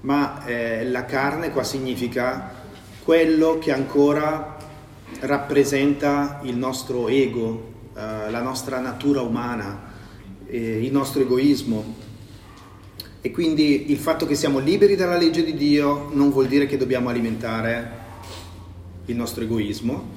[0.00, 2.52] ma eh, la carne qua significa
[3.04, 4.56] quello che ancora
[5.20, 9.94] rappresenta il nostro ego, eh, la nostra natura umana,
[10.48, 12.04] eh, il nostro egoismo.
[13.20, 16.76] E quindi il fatto che siamo liberi dalla legge di Dio non vuol dire che
[16.76, 18.04] dobbiamo alimentare
[19.06, 20.10] il nostro egoismo,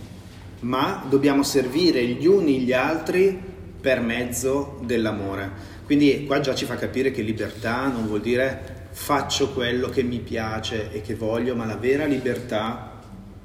[0.61, 3.37] ma dobbiamo servire gli uni gli altri
[3.81, 5.77] per mezzo dell'amore.
[5.85, 10.19] Quindi qua già ci fa capire che libertà non vuol dire faccio quello che mi
[10.19, 12.98] piace e che voglio, ma la vera libertà,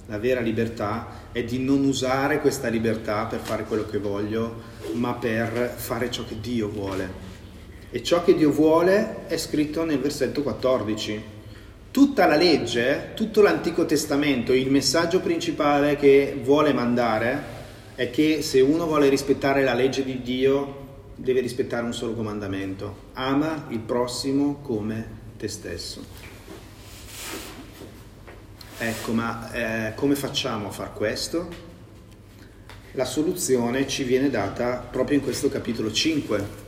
[0.06, 4.62] la vera libertà è di non usare questa libertà per fare quello che voglio,
[4.92, 7.32] ma per fare ciò che Dio vuole.
[7.90, 11.32] E ciò che Dio vuole è scritto nel versetto 14
[11.94, 17.40] tutta la legge, tutto l'Antico Testamento, il messaggio principale che vuole mandare
[17.94, 20.82] è che se uno vuole rispettare la legge di Dio
[21.14, 23.10] deve rispettare un solo comandamento.
[23.12, 25.06] Ama il prossimo come
[25.38, 26.33] te stesso.
[28.78, 31.48] Ecco, ma eh, come facciamo a far questo?
[32.92, 36.62] La soluzione ci viene data proprio in questo capitolo 5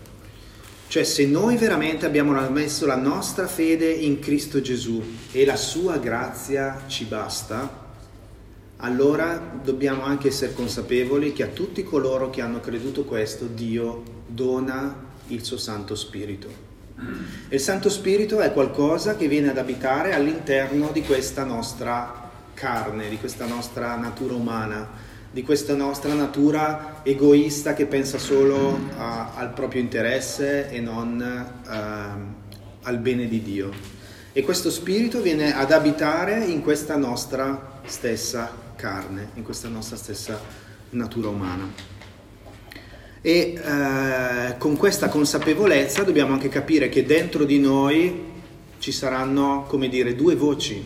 [0.89, 5.99] cioè se noi veramente abbiamo messo la nostra fede in Cristo Gesù e la sua
[5.99, 7.85] grazia ci basta,
[8.79, 15.05] allora dobbiamo anche essere consapevoli che a tutti coloro che hanno creduto questo Dio dona
[15.29, 16.66] il suo Santo Spirito.
[17.49, 23.19] Il Santo Spirito è qualcosa che viene ad abitare all'interno di questa nostra carne, di
[23.19, 29.83] questa nostra natura umana di questa nostra natura egoista che pensa solo a, al proprio
[29.83, 31.75] interesse e non uh,
[32.83, 33.71] al bene di Dio.
[34.33, 40.41] E questo spirito viene ad abitare in questa nostra stessa carne, in questa nostra stessa
[40.91, 41.96] natura umana.
[43.27, 48.23] E uh, con questa consapevolezza dobbiamo anche capire che dentro di noi
[48.79, 50.81] ci saranno, come dire, due voci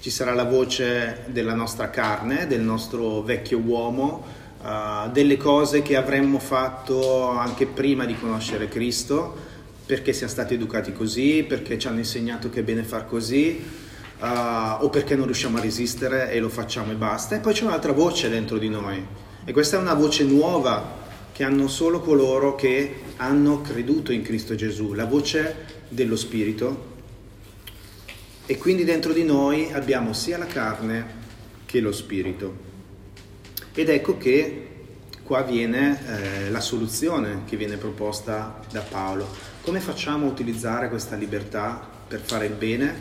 [0.00, 4.24] ci sarà la voce della nostra carne, del nostro vecchio uomo,
[4.62, 9.36] uh, delle cose che avremmo fatto anche prima di conoscere Cristo,
[9.84, 13.62] perché siamo stati educati così, perché ci hanno insegnato che è bene far così,
[14.18, 17.36] uh, o perché non riusciamo a resistere e lo facciamo e basta.
[17.36, 19.06] E poi c'è un'altra voce dentro di noi,
[19.44, 21.02] e questa è una voce nuova
[21.34, 26.92] che hanno solo coloro che hanno creduto in Cristo Gesù, la voce dello Spirito
[28.46, 31.22] e quindi dentro di noi abbiamo sia la carne
[31.66, 32.72] che lo spirito.
[33.74, 34.68] Ed ecco che
[35.24, 39.26] qua viene eh, la soluzione che viene proposta da Paolo.
[39.62, 42.94] Come facciamo a utilizzare questa libertà per fare il bene?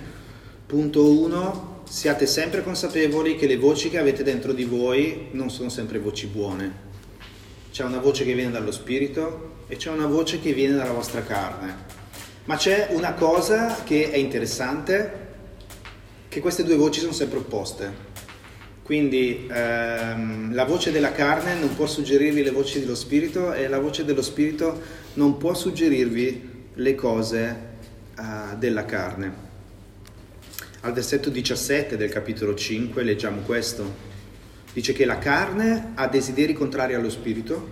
[0.66, 1.82] Punto 1.
[1.88, 6.26] Siate sempre consapevoli che le voci che avete dentro di voi non sono sempre voci
[6.26, 6.93] buone.
[7.74, 11.24] C'è una voce che viene dallo spirito e c'è una voce che viene dalla vostra
[11.24, 11.76] carne.
[12.44, 15.22] Ma c'è una cosa che è interessante
[16.30, 17.92] che queste due voci sono sempre opposte.
[18.84, 23.80] Quindi ehm, la voce della carne non può suggerirvi le voci dello spirito e la
[23.80, 24.80] voce dello spirito
[25.14, 27.58] non può suggerirvi le cose
[28.16, 29.34] uh, della carne.
[30.82, 34.13] Al versetto 17 del capitolo 5 leggiamo questo.
[34.74, 37.70] Dice che la carne ha desideri contrari allo spirito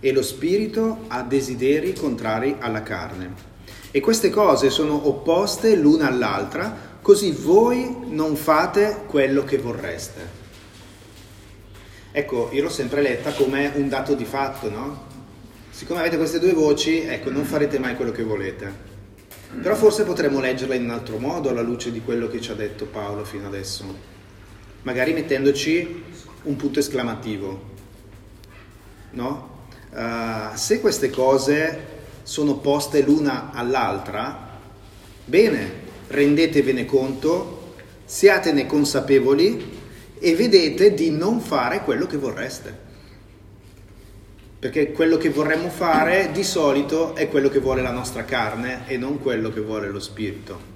[0.00, 3.48] e lo spirito ha desideri contrari alla carne.
[3.90, 10.38] E queste cose sono opposte l'una all'altra così voi non fate quello che vorreste.
[12.12, 15.08] Ecco, io l'ho sempre letta come un dato di fatto, no?
[15.70, 18.88] Siccome avete queste due voci, ecco, non farete mai quello che volete.
[19.62, 22.54] Però forse potremmo leggerla in un altro modo alla luce di quello che ci ha
[22.54, 23.84] detto Paolo fino adesso.
[24.82, 26.04] Magari mettendoci
[26.42, 27.68] un punto esclamativo.
[29.12, 29.58] No?
[29.92, 34.58] Uh, se queste cose sono poste l'una all'altra,
[35.24, 35.72] bene,
[36.08, 37.74] rendetevene conto,
[38.04, 39.78] siatene consapevoli
[40.18, 42.88] e vedete di non fare quello che vorreste.
[44.58, 48.98] Perché quello che vorremmo fare di solito è quello che vuole la nostra carne e
[48.98, 50.69] non quello che vuole lo spirito.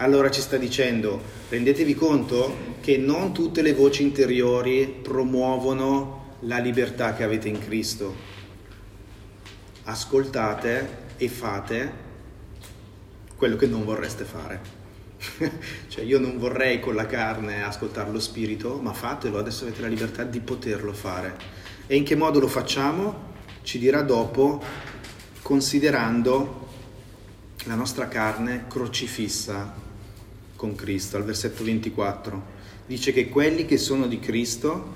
[0.00, 7.12] Allora ci sta dicendo, rendetevi conto che non tutte le voci interiori promuovono la libertà
[7.12, 8.14] che avete in Cristo.
[9.84, 11.92] Ascoltate e fate
[13.36, 14.60] quello che non vorreste fare.
[15.88, 19.88] cioè io non vorrei con la carne ascoltare lo spirito, ma fatelo, adesso avete la
[19.88, 21.36] libertà di poterlo fare.
[21.86, 23.34] E in che modo lo facciamo?
[23.60, 24.62] Ci dirà dopo,
[25.42, 26.68] considerando
[27.64, 29.79] la nostra carne crocifissa
[30.60, 32.58] con Cristo, al versetto 24.
[32.86, 34.92] Dice che quelli che sono di Cristo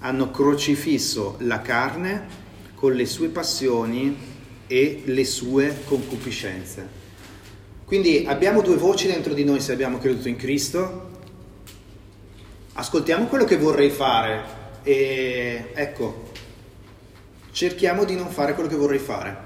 [0.00, 2.26] hanno crocifisso la carne
[2.74, 4.16] con le sue passioni
[4.66, 7.02] e le sue concupiscenze.
[7.84, 11.10] Quindi abbiamo due voci dentro di noi se abbiamo creduto in Cristo.
[12.72, 16.30] Ascoltiamo quello che vorrei fare e ecco,
[17.52, 19.36] cerchiamo di non fare quello che vorrei fare.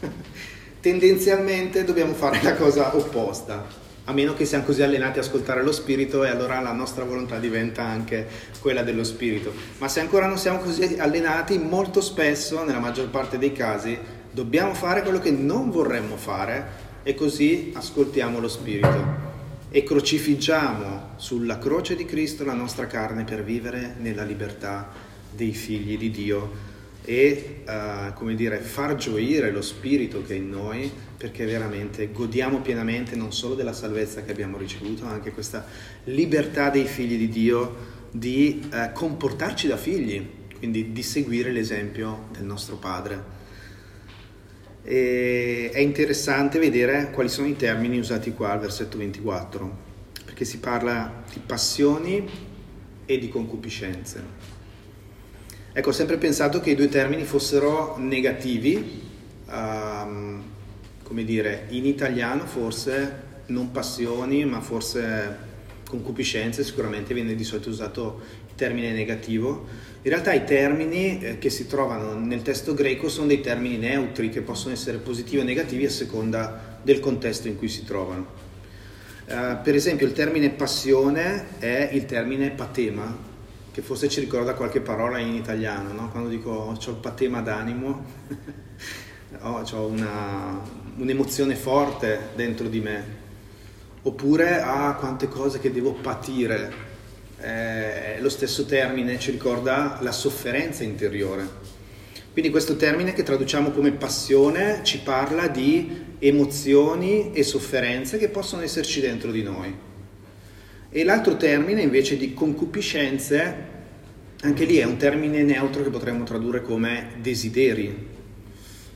[0.80, 5.72] Tendenzialmente dobbiamo fare la cosa opposta, a meno che siamo così allenati a ascoltare lo
[5.72, 8.26] spirito e allora la nostra volontà diventa anche
[8.60, 9.52] quella dello spirito.
[9.78, 13.96] Ma se ancora non siamo così allenati, molto spesso, nella maggior parte dei casi,
[14.30, 19.30] dobbiamo fare quello che non vorremmo fare e così ascoltiamo lo Spirito
[19.70, 24.90] e crocifiggiamo sulla croce di Cristo la nostra carne per vivere nella libertà
[25.30, 26.70] dei figli di Dio
[27.04, 32.60] e uh, come dire, far gioire lo Spirito che è in noi perché veramente godiamo
[32.60, 35.64] pienamente non solo della salvezza che abbiamo ricevuto, ma anche questa
[36.04, 40.24] libertà dei figli di Dio di uh, comportarci da figli,
[40.58, 43.40] quindi di seguire l'esempio del nostro Padre.
[44.84, 49.78] E è interessante vedere quali sono i termini usati qua al versetto 24,
[50.24, 52.28] perché si parla di passioni
[53.06, 54.61] e di concupiscenze.
[55.74, 59.00] Ecco, ho sempre pensato che i due termini fossero negativi,
[59.48, 60.42] um,
[61.02, 65.34] come dire, in italiano forse non passioni, ma forse
[65.88, 69.66] concupiscenze, sicuramente viene di solito usato il termine negativo,
[70.02, 74.28] in realtà i termini eh, che si trovano nel testo greco sono dei termini neutri
[74.28, 78.26] che possono essere positivi o negativi a seconda del contesto in cui si trovano.
[79.26, 83.30] Uh, per esempio il termine passione è il termine patema,
[83.72, 86.10] che forse ci ricorda qualche parola in italiano, no?
[86.10, 88.04] quando dico ho il patema d'animo,
[89.40, 90.60] oh, ho una,
[90.96, 93.04] un'emozione forte dentro di me,
[94.02, 96.90] oppure ah quante cose che devo patire
[97.40, 101.70] eh, lo stesso termine ci ricorda la sofferenza interiore.
[102.32, 108.62] Quindi questo termine che traduciamo come passione ci parla di emozioni e sofferenze che possono
[108.62, 109.91] esserci dentro di noi.
[110.94, 113.54] E l'altro termine invece di concupiscenze,
[114.42, 118.08] anche lì è un termine neutro che potremmo tradurre come desideri.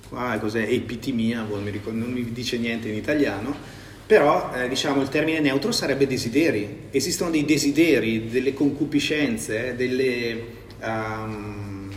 [0.06, 0.66] Qua cos'è?
[0.68, 3.56] Epitimia, boh, non mi dice niente in italiano,
[4.04, 6.88] però eh, diciamo il termine neutro sarebbe desideri.
[6.90, 10.44] Esistono dei desideri, delle concupiscenze, delle,
[10.82, 11.90] um,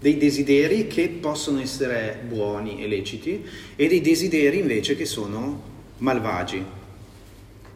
[0.00, 3.44] dei desideri che possono essere buoni e leciti
[3.76, 5.62] e dei desideri invece che sono
[5.98, 6.80] malvagi.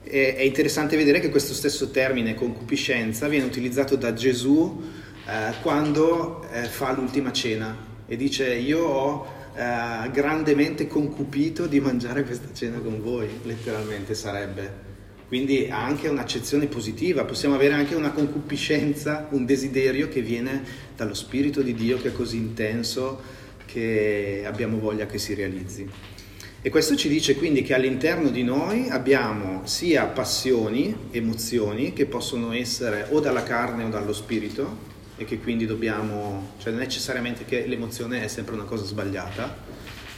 [0.09, 4.81] È interessante vedere che questo stesso termine concupiscenza viene utilizzato da Gesù
[5.27, 12.23] eh, quando eh, fa l'ultima cena e dice io ho eh, grandemente concupito di mangiare
[12.23, 14.85] questa cena con voi, letteralmente sarebbe.
[15.27, 20.63] Quindi ha anche un'accezione positiva, possiamo avere anche una concupiscenza, un desiderio che viene
[20.95, 23.21] dallo Spirito di Dio che è così intenso
[23.65, 26.15] che abbiamo voglia che si realizzi.
[26.67, 32.51] E questo ci dice quindi che all'interno di noi abbiamo sia passioni, emozioni che possono
[32.53, 34.77] essere o dalla carne o dallo spirito,
[35.17, 39.59] e che quindi dobbiamo, cioè non necessariamente che l'emozione è sempre una cosa sbagliata,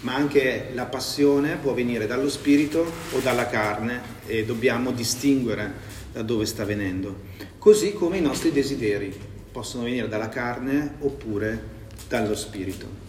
[0.00, 5.70] ma anche la passione può venire dallo spirito o dalla carne e dobbiamo distinguere
[6.14, 7.24] da dove sta venendo.
[7.58, 9.14] Così come i nostri desideri
[9.52, 11.62] possono venire dalla carne oppure
[12.08, 13.07] dallo spirito.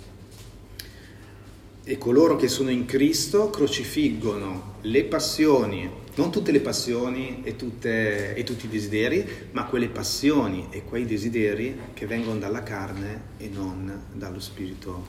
[1.89, 8.36] E coloro che sono in Cristo crocifiggono le passioni non tutte le passioni e, tutte,
[8.36, 13.49] e, tutti i desideri, ma quelle passioni e quei desideri che vengono dalla carne e
[13.49, 15.08] non dallo Spirito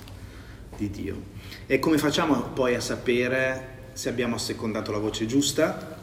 [0.78, 1.20] di Dio.
[1.66, 5.98] E come facciamo poi a sapere se abbiamo assecondato la voce giusta?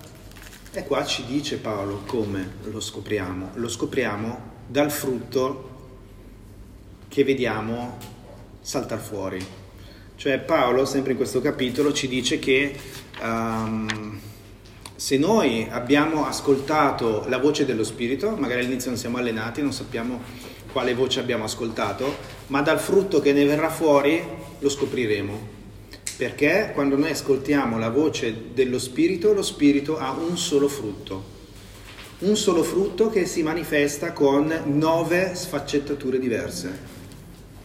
[0.71, 3.53] E qua ci dice Paolo come lo scopriamo.
[3.55, 5.69] Lo scopriamo dal frutto
[7.07, 7.97] che vediamo
[8.61, 9.66] saltare fuori.
[10.17, 12.75] Cioè Paolo, sempre in questo capitolo, ci dice che
[13.21, 14.19] um,
[14.95, 20.19] se noi abbiamo ascoltato la voce dello Spirito, magari all'inizio non siamo allenati, non sappiamo
[20.71, 24.19] quale voce abbiamo ascoltato, ma dal frutto che ne verrà fuori
[24.57, 25.55] lo scopriremo.
[26.17, 31.35] Perché quando noi ascoltiamo la voce dello Spirito, lo Spirito ha un solo frutto.
[32.19, 36.96] Un solo frutto che si manifesta con nove sfaccettature diverse,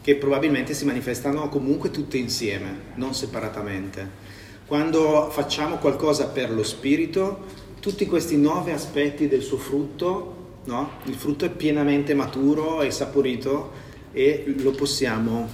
[0.03, 4.31] che probabilmente si manifestano comunque tutte insieme, non separatamente.
[4.67, 7.45] Quando facciamo qualcosa per lo spirito,
[7.81, 10.99] tutti questi nove aspetti del suo frutto, no?
[11.05, 13.71] il frutto è pienamente maturo e saporito
[14.13, 15.49] e lo possiamo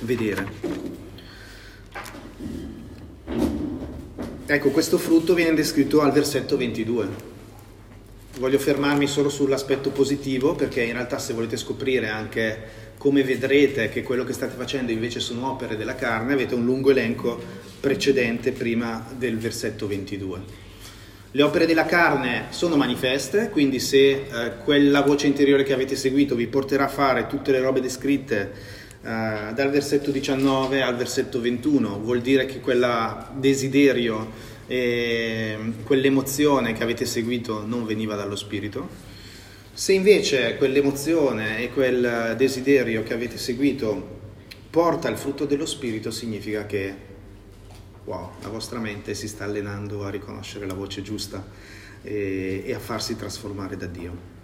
[0.00, 0.96] vedere.
[4.46, 7.36] Ecco, questo frutto viene descritto al versetto 22.
[8.38, 14.02] Voglio fermarmi solo sull'aspetto positivo perché in realtà se volete scoprire anche come vedrete che
[14.02, 17.40] quello che state facendo invece sono opere della carne, avete un lungo elenco
[17.80, 20.66] precedente prima del versetto 22.
[21.30, 26.34] Le opere della carne sono manifeste, quindi se eh, quella voce interiore che avete seguito
[26.34, 28.50] vi porterà a fare tutte le robe descritte
[29.02, 36.82] eh, dal versetto 19 al versetto 21, vuol dire che quel desiderio e quell'emozione che
[36.82, 38.88] avete seguito non veniva dallo Spirito.
[39.72, 44.16] Se invece quell'emozione e quel desiderio che avete seguito
[44.70, 46.94] porta il frutto dello Spirito, significa che
[48.04, 51.44] wow, la vostra mente si sta allenando a riconoscere la voce giusta
[52.02, 54.36] e, e a farsi trasformare da Dio.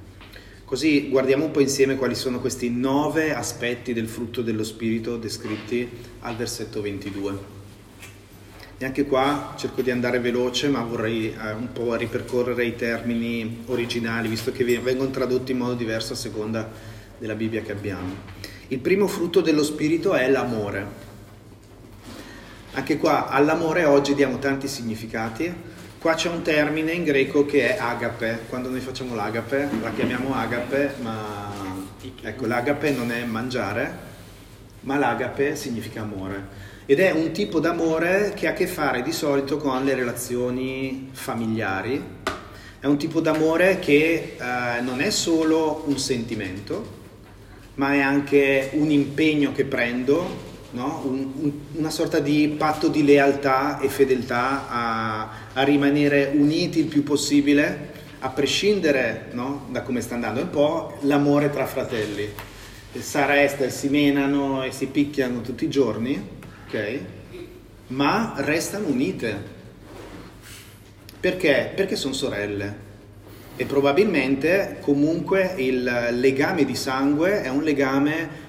[0.64, 5.86] Così guardiamo un po' insieme quali sono questi nove aspetti del frutto dello Spirito descritti
[6.20, 7.63] al versetto 22.
[8.76, 13.62] E anche qua cerco di andare veloce, ma vorrei eh, un po' ripercorrere i termini
[13.66, 16.68] originali, visto che vengono tradotti in modo diverso a seconda
[17.16, 18.16] della Bibbia che abbiamo.
[18.68, 21.02] Il primo frutto dello Spirito è l'amore.
[22.72, 25.52] Anche qua all'amore oggi diamo tanti significati.
[26.00, 28.40] Qua c'è un termine in greco che è agape.
[28.48, 31.52] Quando noi facciamo l'agape, la chiamiamo agape, ma
[32.22, 33.98] ecco, l'agape non è mangiare,
[34.80, 36.72] ma l'agape significa amore.
[36.86, 41.08] Ed è un tipo d'amore che ha a che fare di solito con le relazioni
[41.12, 42.02] familiari.
[42.78, 47.02] È un tipo d'amore che eh, non è solo un sentimento,
[47.76, 51.00] ma è anche un impegno che prendo no?
[51.06, 56.86] un, un, una sorta di patto di lealtà e fedeltà a, a rimanere uniti il
[56.86, 59.68] più possibile, a prescindere no?
[59.70, 60.40] da come sta andando.
[60.40, 62.28] È un po' l'amore tra fratelli.
[62.92, 66.42] Sara e Esther si menano e si picchiano tutti i giorni,
[66.74, 67.00] ok?
[67.88, 69.52] Ma restano unite.
[71.20, 71.72] Perché?
[71.74, 72.82] Perché sono sorelle.
[73.56, 75.84] E probabilmente comunque il
[76.18, 78.42] legame di sangue è un legame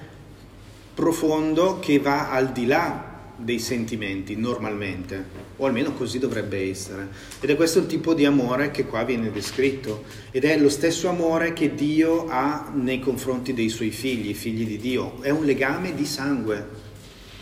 [0.94, 5.24] profondo che va al di là dei sentimenti normalmente,
[5.58, 7.08] o almeno così dovrebbe essere.
[7.38, 11.08] Ed è questo il tipo di amore che qua viene descritto, ed è lo stesso
[11.08, 15.94] amore che Dio ha nei confronti dei suoi figli, figli di Dio, è un legame
[15.94, 16.85] di sangue,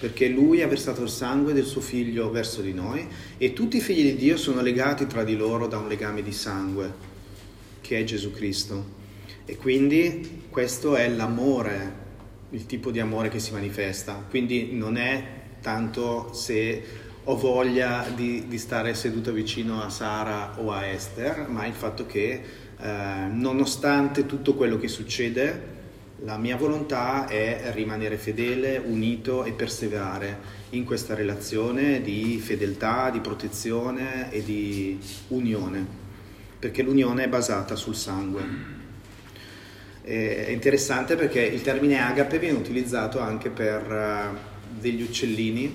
[0.04, 3.80] perché Lui ha versato il sangue del suo figlio verso di noi e tutti i
[3.80, 6.92] figli di Dio sono legati tra di loro da un legame di sangue,
[7.80, 8.84] che è Gesù Cristo.
[9.46, 12.02] E quindi questo è l'amore
[12.50, 14.22] il tipo di amore che si manifesta.
[14.28, 15.24] Quindi non è
[15.62, 16.82] tanto se
[17.24, 22.04] ho voglia di, di stare seduto vicino a Sara o a Esther, ma il fatto
[22.04, 22.42] che
[22.78, 25.72] eh, nonostante tutto quello che succede,
[26.22, 33.20] la mia volontà è rimanere fedele, unito e perseverare in questa relazione di fedeltà, di
[33.20, 34.98] protezione e di
[35.28, 35.84] unione,
[36.58, 38.72] perché l'unione è basata sul sangue.
[40.02, 45.74] È interessante perché il termine agape viene utilizzato anche per uh, degli uccellini,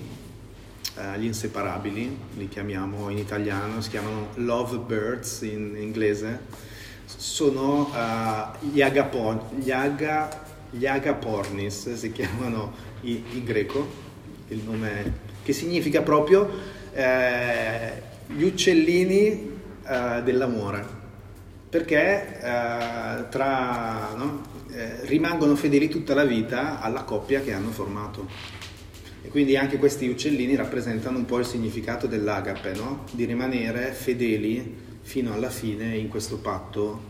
[0.96, 6.68] uh, gli inseparabili, li chiamiamo in italiano, si chiamano love birds in inglese,
[7.16, 10.28] sono uh, gli, agapon, gli, aga,
[10.70, 13.86] gli agapornis, si chiamano in, in, greco,
[14.48, 16.48] il nome che significa proprio
[16.92, 19.58] eh, gli uccellini
[20.22, 20.98] dell'amore
[21.70, 24.42] perché eh, tra, no,
[24.72, 28.26] eh, rimangono fedeli tutta la vita alla coppia che hanno formato.
[29.22, 33.04] E quindi anche questi uccellini rappresentano un po' il significato dell'agape, no?
[33.12, 37.00] di rimanere fedeli fino alla fine in questo patto,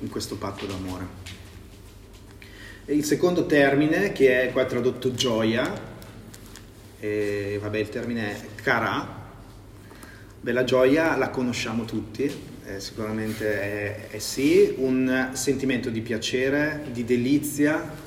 [0.00, 1.06] in questo patto d'amore.
[2.86, 5.96] Il secondo termine, che è qua tradotto gioia,
[7.00, 9.18] e, vabbè il termine è cara,
[10.40, 12.30] Beh, la gioia la conosciamo tutti,
[12.64, 18.06] eh, sicuramente è, è, sì, un sentimento di piacere, di delizia.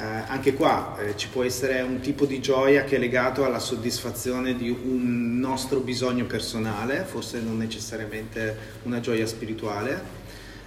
[0.00, 3.58] Eh, anche qua eh, ci può essere un tipo di gioia che è legato alla
[3.58, 10.16] soddisfazione di un nostro bisogno personale, forse non necessariamente una gioia spirituale.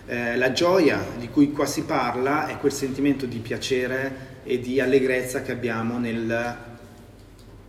[0.05, 4.81] Eh, la gioia di cui qua si parla è quel sentimento di piacere e di
[4.81, 6.57] allegrezza che abbiamo nel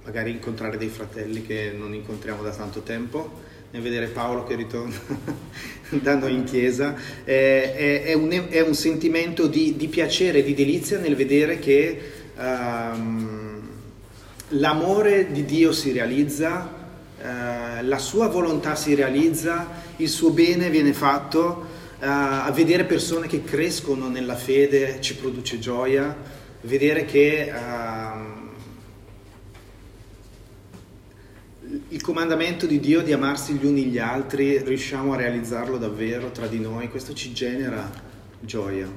[0.05, 3.41] magari incontrare dei fratelli che non incontriamo da tanto tempo,
[3.73, 4.95] nel vedere Paolo che ritorna
[5.89, 6.95] da noi in chiesa,
[7.25, 12.13] è, è, è, un, è un, sentimento di, di, piacere, di delizia nel vedere che
[12.37, 13.61] um,
[14.49, 16.71] l'amore di Dio si realizza,
[17.19, 17.25] uh,
[17.81, 19.67] la sua volontà si realizza,
[19.97, 21.67] il suo bene viene fatto,
[21.99, 26.15] uh, a vedere persone che crescono nella fede ci produce gioia,
[26.61, 27.51] vedere che...
[27.55, 28.32] Uh,
[31.93, 36.47] il comandamento di Dio di amarsi gli uni gli altri, riusciamo a realizzarlo davvero tra
[36.47, 37.91] di noi, questo ci genera
[38.41, 38.91] gioia.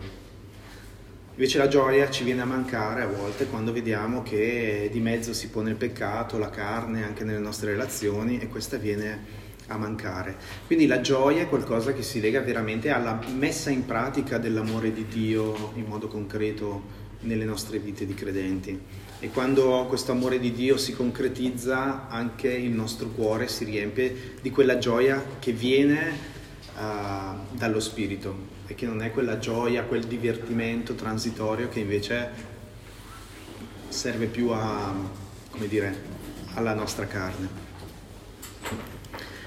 [1.31, 5.49] Invece la gioia ci viene a mancare a volte quando vediamo che di mezzo si
[5.49, 10.37] pone il peccato, la carne anche nelle nostre relazioni e questa viene a mancare.
[10.65, 15.05] Quindi la gioia è qualcosa che si lega veramente alla messa in pratica dell'amore di
[15.05, 18.79] Dio in modo concreto nelle nostre vite di credenti.
[19.25, 24.51] E quando questo amore di Dio si concretizza, anche il nostro cuore si riempie di
[24.51, 26.15] quella gioia che viene
[26.75, 32.29] uh, dallo Spirito e che non è quella gioia, quel divertimento transitorio che invece
[33.87, 34.93] serve più a,
[35.53, 36.03] dire,
[36.53, 37.49] alla nostra carne.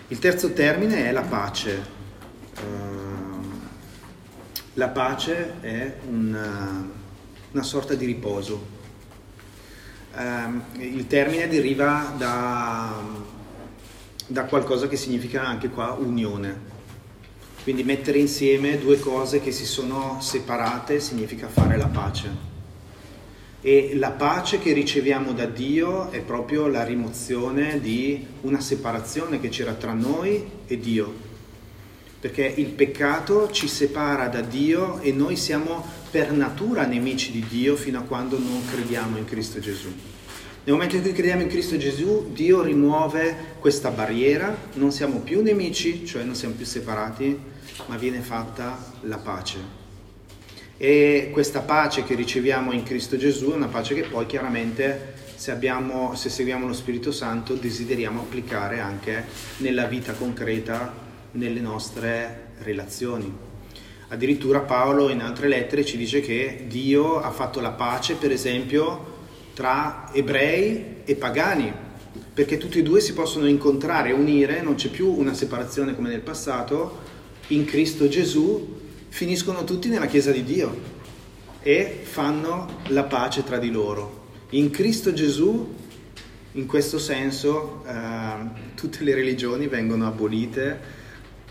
[0.09, 1.87] Il terzo termine è la pace.
[2.57, 3.47] Uh,
[4.75, 6.91] la pace è una,
[7.53, 8.78] una sorta di riposo
[10.19, 13.03] ehm, il termine deriva da,
[14.27, 16.77] da qualcosa che significa anche qua unione.
[17.63, 22.57] Quindi mettere insieme due cose che si sono separate significa fare la pace.
[23.61, 29.49] E la pace che riceviamo da Dio è proprio la rimozione di una separazione che
[29.49, 31.28] c'era tra noi e Dio.
[32.21, 37.77] Perché il peccato ci separa da Dio e noi siamo per natura nemici di Dio
[37.77, 39.89] fino a quando non crediamo in Cristo Gesù.
[39.89, 45.43] Nel momento in cui crediamo in Cristo Gesù, Dio rimuove questa barriera, non siamo più
[45.43, 47.39] nemici, cioè non siamo più separati,
[47.87, 49.59] ma viene fatta la pace.
[50.77, 55.53] E questa pace che riceviamo in Cristo Gesù è una pace che poi chiaramente se,
[55.53, 59.25] abbiamo, se seguiamo lo Spirito Santo desideriamo applicare anche
[59.59, 63.47] nella vita concreta, nelle nostre relazioni.
[64.09, 69.17] Addirittura Paolo in altre lettere ci dice che Dio ha fatto la pace, per esempio,
[69.53, 71.71] tra ebrei e pagani,
[72.33, 76.21] perché tutti e due si possono incontrare unire, non c'è più una separazione come nel
[76.21, 76.99] passato,
[77.49, 78.77] in Cristo Gesù
[79.09, 80.97] finiscono tutti nella Chiesa di Dio
[81.61, 84.27] e fanno la pace tra di loro.
[84.51, 85.75] In Cristo Gesù,
[86.53, 90.97] in questo senso, eh, tutte le religioni vengono abolite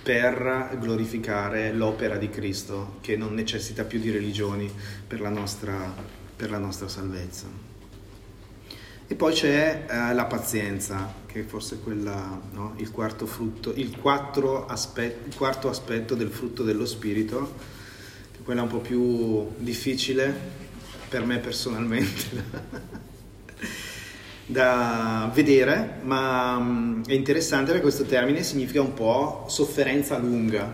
[0.07, 4.71] per glorificare l'opera di Cristo, che non necessita più di religioni
[5.05, 5.93] per la nostra,
[6.33, 7.47] per la nostra salvezza.
[9.05, 12.75] E poi c'è eh, la pazienza, che forse è no?
[12.77, 13.99] il, quarto frutto, il,
[14.69, 17.55] aspet- il quarto aspetto del frutto dello Spirito,
[18.31, 20.33] che è quella un po' più difficile
[21.09, 22.95] per me personalmente
[24.49, 30.73] da vedere, ma mm, è interessante perché questo termine significa un po' sofferenza lunga,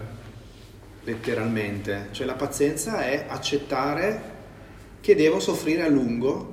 [1.04, 2.10] letteralmente.
[2.12, 4.32] Cioè la pazienza è accettare
[5.02, 6.52] che devo soffrire a lungo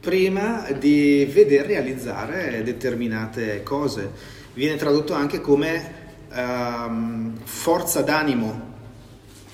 [0.00, 4.08] prima di veder realizzare determinate cose.
[4.54, 6.02] Viene tradotto anche come
[6.32, 8.72] um, forza d'animo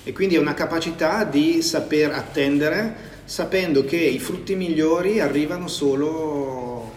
[0.03, 6.91] e quindi è una capacità di saper attendere sapendo che i frutti migliori arrivano solo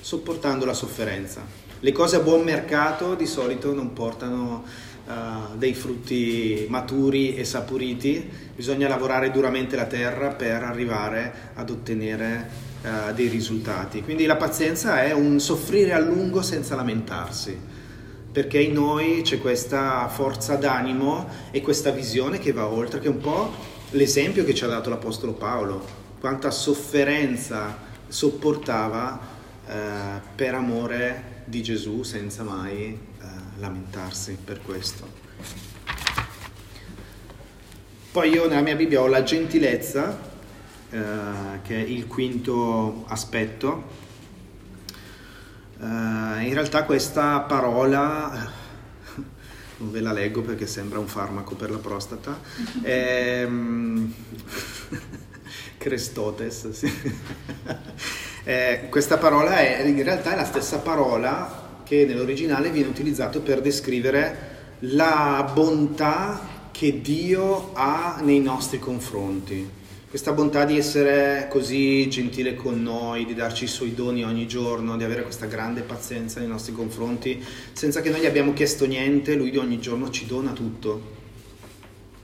[0.00, 1.44] sopportando la sofferenza.
[1.80, 4.64] Le cose a buon mercato di solito non portano
[5.06, 12.48] uh, dei frutti maturi e saporiti, bisogna lavorare duramente la terra per arrivare ad ottenere
[12.82, 14.02] uh, dei risultati.
[14.02, 17.74] Quindi la pazienza è un soffrire a lungo senza lamentarsi
[18.36, 23.16] perché in noi c'è questa forza d'animo e questa visione che va oltre, che un
[23.16, 23.50] po'
[23.90, 25.84] l'esempio che ci ha dato l'Apostolo Paolo,
[26.18, 27.76] quanta sofferenza
[28.08, 29.18] sopportava
[29.66, 33.24] eh, per amore di Gesù senza mai eh,
[33.58, 35.24] lamentarsi per questo.
[38.10, 40.18] Poi io nella mia Bibbia ho la gentilezza,
[40.90, 40.98] eh,
[41.62, 44.04] che è il quinto aspetto.
[45.78, 48.55] Eh, in realtà questa parola
[49.78, 52.40] non ve la leggo perché sembra un farmaco per la prostata.
[52.82, 54.14] Ehm...
[55.78, 56.90] Crestotes, sì.
[58.44, 63.60] eh, questa parola è in realtà è la stessa parola che nell'originale viene utilizzata per
[63.60, 69.70] descrivere la bontà che Dio ha nei nostri confronti
[70.08, 74.96] questa bontà di essere così gentile con noi, di darci i suoi doni ogni giorno,
[74.96, 79.34] di avere questa grande pazienza nei nostri confronti, senza che noi gli abbiamo chiesto niente,
[79.34, 81.14] lui ogni giorno ci dona tutto.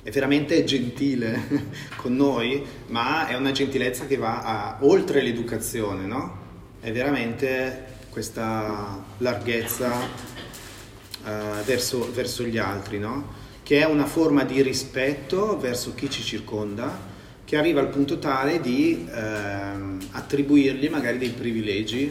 [0.00, 6.38] È veramente gentile con noi, ma è una gentilezza che va a, oltre l'educazione, no?
[6.80, 13.40] È veramente questa larghezza uh, verso, verso gli altri, no?
[13.64, 17.10] Che è una forma di rispetto verso chi ci circonda
[17.52, 22.10] che arriva al punto tale di ehm, attribuirgli magari dei privilegi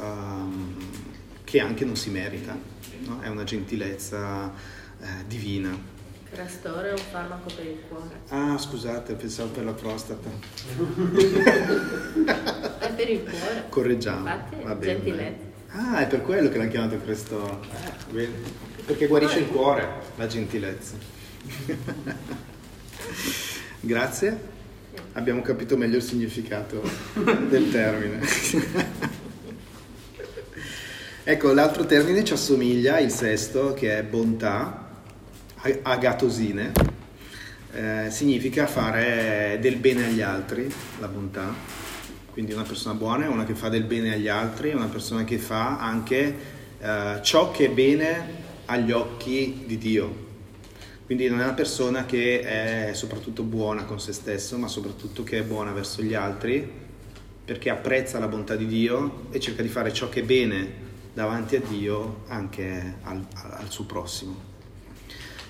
[0.00, 0.76] ehm,
[1.44, 2.58] che anche non si merita,
[3.06, 3.20] no?
[3.20, 4.52] è una gentilezza
[5.00, 5.70] eh, divina.
[6.32, 8.22] Rastore è un farmaco per il cuore.
[8.30, 10.28] Ah, scusate, pensavo per la prostata.
[12.80, 13.66] è per il cuore.
[13.68, 14.18] Correggiamo.
[14.18, 15.44] Infatti, Va bene, gentilezza.
[15.68, 17.58] Ah, è per quello che l'hanno chiamato Crestore.
[18.12, 18.28] Eh.
[18.86, 20.96] Perché guarisce il cuore, la gentilezza.
[23.84, 24.38] Grazie.
[25.14, 26.88] Abbiamo capito meglio il significato
[27.48, 28.20] del termine.
[31.24, 34.88] ecco, l'altro termine ci assomiglia, il sesto, che è bontà,
[35.82, 36.70] agatosine.
[37.72, 41.52] Eh, significa fare del bene agli altri, la bontà.
[42.30, 45.24] Quindi una persona buona è una che fa del bene agli altri, è una persona
[45.24, 46.36] che fa anche
[46.78, 48.26] eh, ciò che è bene
[48.66, 50.21] agli occhi di Dio.
[51.12, 55.40] Quindi non è una persona che è soprattutto buona con se stesso, ma soprattutto che
[55.40, 56.66] è buona verso gli altri,
[57.44, 60.72] perché apprezza la bontà di Dio e cerca di fare ciò che è bene
[61.12, 64.34] davanti a Dio anche al, al suo prossimo.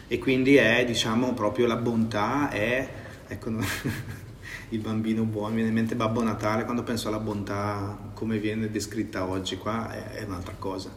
[0.08, 2.88] E quindi è, diciamo, proprio la bontà è,
[3.28, 3.52] ecco,
[4.70, 8.68] il bambino buono, mi viene in mente Babbo Natale, quando penso alla bontà come viene
[8.68, 10.90] descritta oggi, qua è, è un'altra cosa.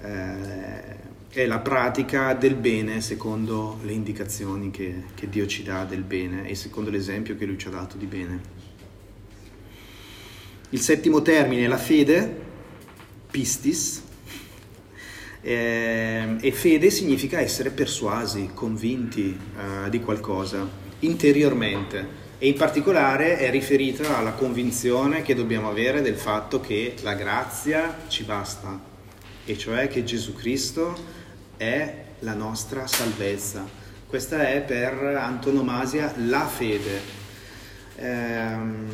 [0.00, 6.02] Eh, è la pratica del bene secondo le indicazioni che, che, Dio ci dà del
[6.02, 8.40] bene e secondo l'esempio che Lui ci ha dato di bene.
[10.70, 12.46] Il settimo termine è la fede,
[13.30, 14.02] pistis,
[15.40, 20.68] eh, e fede significa essere persuasi, convinti eh, di qualcosa
[21.00, 27.14] interiormente e in particolare è riferita alla convinzione che dobbiamo avere del fatto che la
[27.14, 28.80] grazia ci basta,
[29.44, 31.16] e cioè che Gesù Cristo
[31.58, 33.68] è la nostra salvezza.
[34.06, 37.00] Questa è per antonomasia la fede.
[37.96, 38.86] Ehm,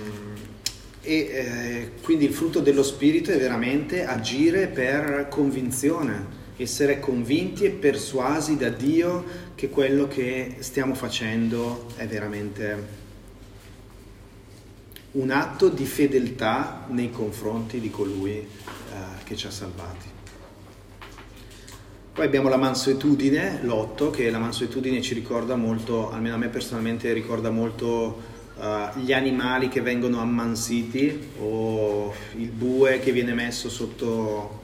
[1.01, 7.71] e eh, quindi il frutto dello Spirito è veramente agire per convinzione, essere convinti e
[7.71, 13.03] persuasi da Dio che quello che stiamo facendo è veramente
[15.13, 18.47] un atto di fedeltà nei confronti di colui eh,
[19.25, 20.14] che ci ha salvati.
[22.15, 27.13] Poi abbiamo la mansuetudine, l'otto, che la mansuetudine ci ricorda molto, almeno a me personalmente
[27.13, 28.23] ricorda molto
[28.55, 34.61] uh, gli animali che vengono ammansiti o il bue che viene messo sotto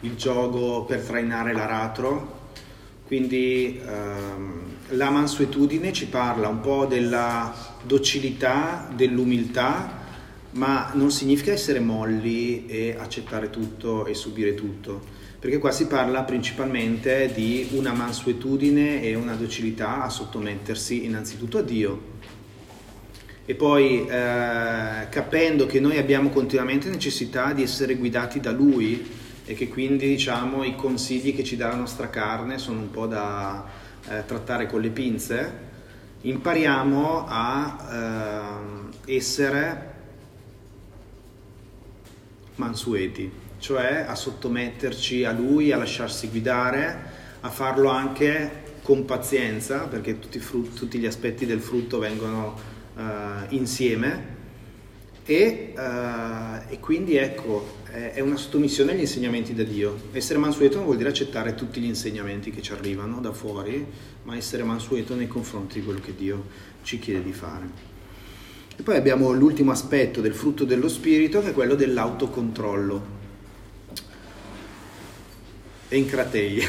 [0.00, 2.48] il gioco per trainare l'aratro.
[3.06, 7.54] Quindi um, la mansuetudine ci parla un po' della
[7.84, 10.02] docilità, dell'umiltà,
[10.54, 16.22] ma non significa essere molli e accettare tutto e subire tutto perché qua si parla
[16.22, 22.14] principalmente di una mansuetudine e una docilità a sottomettersi innanzitutto a Dio.
[23.44, 29.08] E poi eh, capendo che noi abbiamo continuamente necessità di essere guidati da Lui
[29.44, 33.06] e che quindi diciamo i consigli che ci dà la nostra carne sono un po'
[33.06, 33.64] da
[34.08, 35.64] eh, trattare con le pinze,
[36.22, 39.94] impariamo a eh, essere
[42.56, 50.18] mansueti cioè a sottometterci a lui, a lasciarsi guidare, a farlo anche con pazienza, perché
[50.18, 52.54] tutti, frutti, tutti gli aspetti del frutto vengono
[52.94, 53.00] uh,
[53.48, 54.34] insieme.
[55.24, 60.02] E, uh, e, quindi ecco, è, è, una sottomissione agli insegnamenti da Dio.
[60.12, 63.84] Essere mansueto non vuol dire accettare tutti gli insegnamenti che ci arrivano da fuori,
[64.22, 66.44] ma essere mansueto nei confronti di quello che Dio
[66.82, 67.94] ci chiede di fare.
[68.76, 73.15] E poi abbiamo l'ultimo aspetto del frutto dello spirito, che è quello dell'autocontrollo
[75.88, 76.68] encrateia.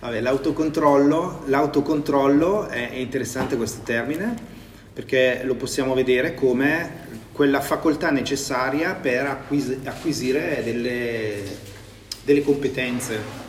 [0.00, 4.54] Vabbè, l'autocontrollo, l'autocontrollo è, interessante questo termine
[4.92, 11.42] perché lo possiamo vedere come quella facoltà necessaria per acquis- acquisire delle,
[12.24, 13.44] delle competenze.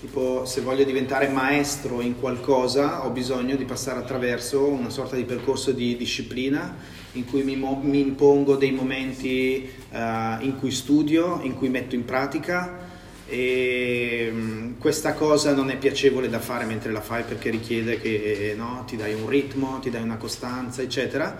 [0.00, 5.24] Tipo, se voglio diventare maestro in qualcosa, ho bisogno di passare attraverso una sorta di
[5.24, 6.76] percorso di disciplina
[7.12, 9.96] in cui mi, mi impongo dei momenti uh,
[10.40, 12.87] in cui studio, in cui metto in pratica
[13.28, 18.54] e mm, questa cosa non è piacevole da fare mentre la fai perché richiede che
[18.56, 21.36] no, ti dai un ritmo, ti dai una costanza, eccetera,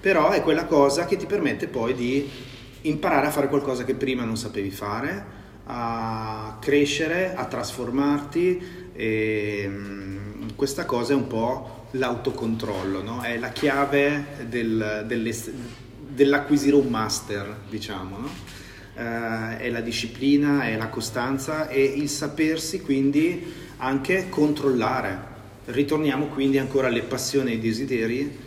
[0.00, 2.28] però è quella cosa che ti permette poi di
[2.82, 5.36] imparare a fare qualcosa che prima non sapevi fare,
[5.66, 13.20] a crescere, a trasformarti e mm, questa cosa è un po' l'autocontrollo, no?
[13.22, 18.18] è la chiave del, dell'acquisire un master, diciamo.
[18.18, 18.56] No?
[18.98, 25.36] Eh, è la disciplina, è la costanza e il sapersi quindi anche controllare.
[25.66, 28.38] Ritorniamo quindi ancora alle passioni e ai desideri,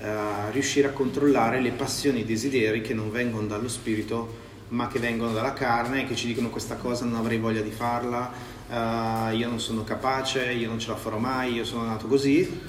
[0.00, 4.86] eh, riuscire a controllare le passioni e i desideri che non vengono dallo spirito ma
[4.86, 8.30] che vengono dalla carne e che ci dicono questa cosa non avrei voglia di farla,
[8.68, 12.60] uh, io non sono capace, io non ce la farò mai, io sono nato così,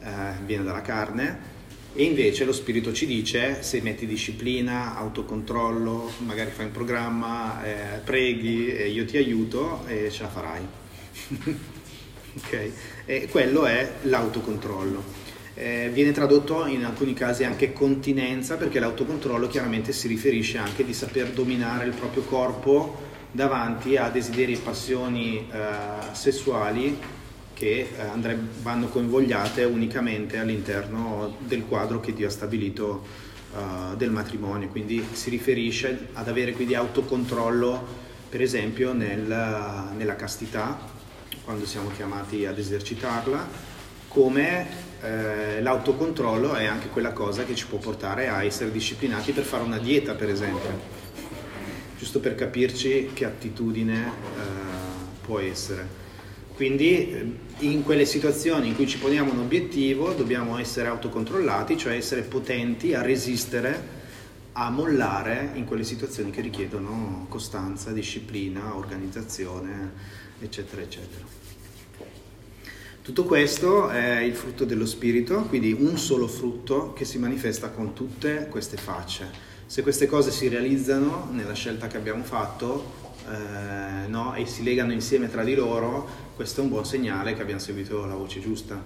[0.00, 1.58] uh, viene dalla carne.
[1.92, 7.98] E invece lo spirito ci dice se metti disciplina, autocontrollo, magari fai un programma, eh,
[8.04, 10.66] preghi, e io ti aiuto e ce la farai.
[12.38, 12.70] ok?
[13.06, 15.02] E quello è l'autocontrollo.
[15.54, 20.94] Eh, viene tradotto in alcuni casi anche continenza perché l'autocontrollo chiaramente si riferisce anche di
[20.94, 27.18] saper dominare il proprio corpo davanti a desideri e passioni eh, sessuali
[27.60, 33.04] che eh, andre- vanno coinvogliate unicamente all'interno del quadro che Dio ha stabilito
[33.52, 34.68] uh, del matrimonio.
[34.68, 37.86] Quindi si riferisce ad avere quindi autocontrollo,
[38.30, 39.26] per esempio, nel,
[39.94, 40.80] nella castità,
[41.44, 43.46] quando siamo chiamati ad esercitarla,
[44.08, 44.66] come
[45.02, 49.64] eh, l'autocontrollo è anche quella cosa che ci può portare a essere disciplinati per fare
[49.64, 50.80] una dieta, per esempio,
[51.98, 55.99] giusto per capirci che attitudine eh, può essere.
[56.60, 57.26] Quindi eh,
[57.60, 62.92] in quelle situazioni in cui ci poniamo un obiettivo dobbiamo essere autocontrollati, cioè essere potenti
[62.92, 63.82] a resistere,
[64.52, 69.90] a mollare in quelle situazioni che richiedono costanza, disciplina, organizzazione,
[70.38, 71.24] eccetera, eccetera.
[73.00, 77.94] Tutto questo è il frutto dello spirito, quindi un solo frutto che si manifesta con
[77.94, 79.30] tutte queste facce.
[79.64, 84.92] Se queste cose si realizzano nella scelta che abbiamo fatto eh, no, e si legano
[84.92, 88.82] insieme tra di loro, questo è un buon segnale che abbiamo seguito la voce giusta.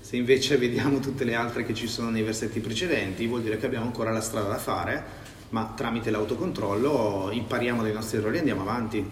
[0.00, 3.66] Se invece vediamo tutte le altre che ci sono nei versetti precedenti, vuol dire che
[3.66, 5.04] abbiamo ancora la strada da fare,
[5.50, 9.04] ma tramite l'autocontrollo impariamo dai nostri errori e andiamo avanti,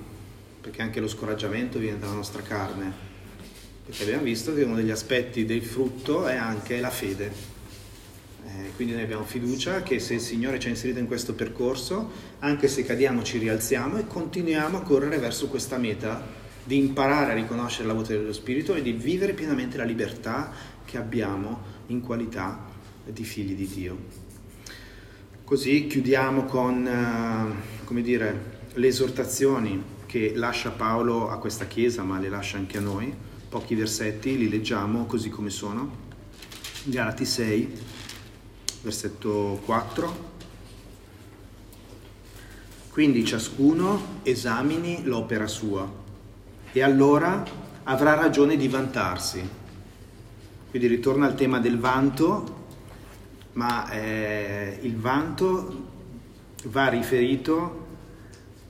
[0.61, 2.93] perché anche lo scoraggiamento viene dalla nostra carne.
[3.87, 7.58] Perché abbiamo visto che uno degli aspetti del frutto è anche la fede.
[8.49, 12.11] Eh, quindi noi abbiamo fiducia che se il Signore ci ha inserito in questo percorso,
[12.39, 16.25] anche se cadiamo ci rialziamo e continuiamo a correre verso questa meta
[16.65, 20.51] di imparare a riconoscere la voce dello Spirito e di vivere pienamente la libertà
[20.85, 22.65] che abbiamo in qualità
[23.05, 23.97] di figli di Dio.
[25.45, 32.29] Così chiudiamo con, come dire, le esortazioni che lascia Paolo a questa chiesa, ma le
[32.29, 33.15] lascia anche a noi.
[33.49, 36.07] Pochi versetti, li leggiamo così come sono.
[36.85, 37.73] Galati 6,
[38.83, 40.37] versetto 4.
[42.91, 45.89] Quindi ciascuno esamini l'opera sua
[46.73, 47.45] e allora
[47.85, 49.49] avrà ragione di vantarsi.
[50.71, 52.57] Quindi ritorna al tema del vanto,
[53.53, 55.87] ma eh, il vanto
[56.65, 57.87] va riferito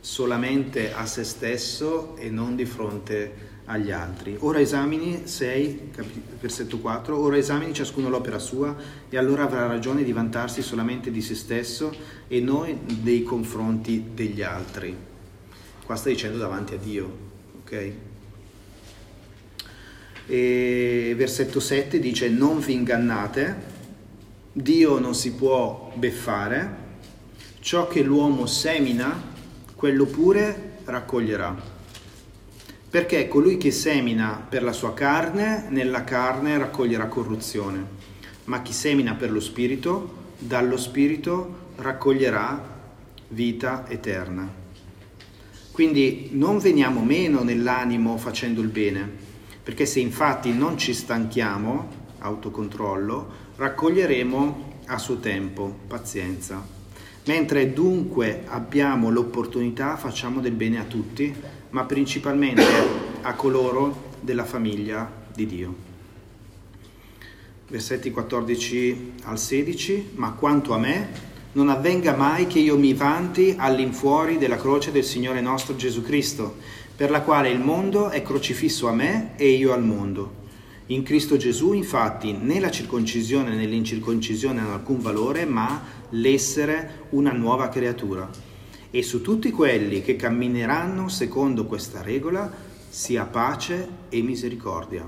[0.01, 4.37] solamente a se stesso e non di fronte agli altri.
[4.41, 5.91] Ora esamini 6,
[6.41, 8.75] versetto 4, ora esamini ciascuno l'opera sua
[9.09, 11.95] e allora avrà ragione di vantarsi solamente di se stesso
[12.27, 14.97] e non dei confronti degli altri.
[15.85, 17.17] Qua sta dicendo davanti a Dio,
[17.63, 17.93] ok?
[20.27, 23.77] E versetto 7 dice non vi ingannate,
[24.53, 26.87] Dio non si può beffare,
[27.61, 29.37] ciò che l'uomo semina,
[29.75, 31.77] quello pure raccoglierà.
[32.91, 37.85] Perché colui che semina per la sua carne, nella carne raccoglierà corruzione,
[38.45, 42.77] ma chi semina per lo spirito, dallo spirito raccoglierà
[43.29, 44.51] vita eterna.
[45.71, 49.07] Quindi non veniamo meno nell'animo facendo il bene,
[49.63, 51.89] perché se infatti non ci stanchiamo,
[52.21, 56.67] autocontrollo, raccoglieremo a suo tempo, pazienza.
[57.27, 61.35] Mentre dunque abbiamo l'opportunità, facciamo del bene a tutti,
[61.71, 62.63] ma principalmente
[63.23, 65.75] a coloro della famiglia di Dio.
[67.69, 73.55] Versetti 14 al 16, ma quanto a me, non avvenga mai che io mi vanti
[73.57, 76.57] all'infuori della croce del Signore nostro Gesù Cristo,
[76.97, 80.47] per la quale il mondo è crocifisso a me e io al mondo.
[80.87, 87.33] In Cristo Gesù, infatti, né la circoncisione né l'incirconcisione hanno alcun valore, ma l'essere una
[87.33, 88.48] nuova creatura.
[88.91, 92.51] E su tutti quelli che cammineranno secondo questa regola
[92.89, 95.07] sia pace e misericordia.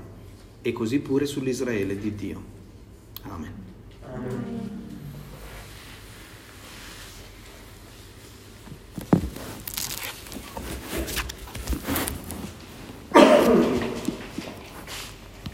[0.61, 2.43] E così pure sull'Israele di Dio.
[3.23, 3.53] Amen.
[4.03, 4.80] Amen.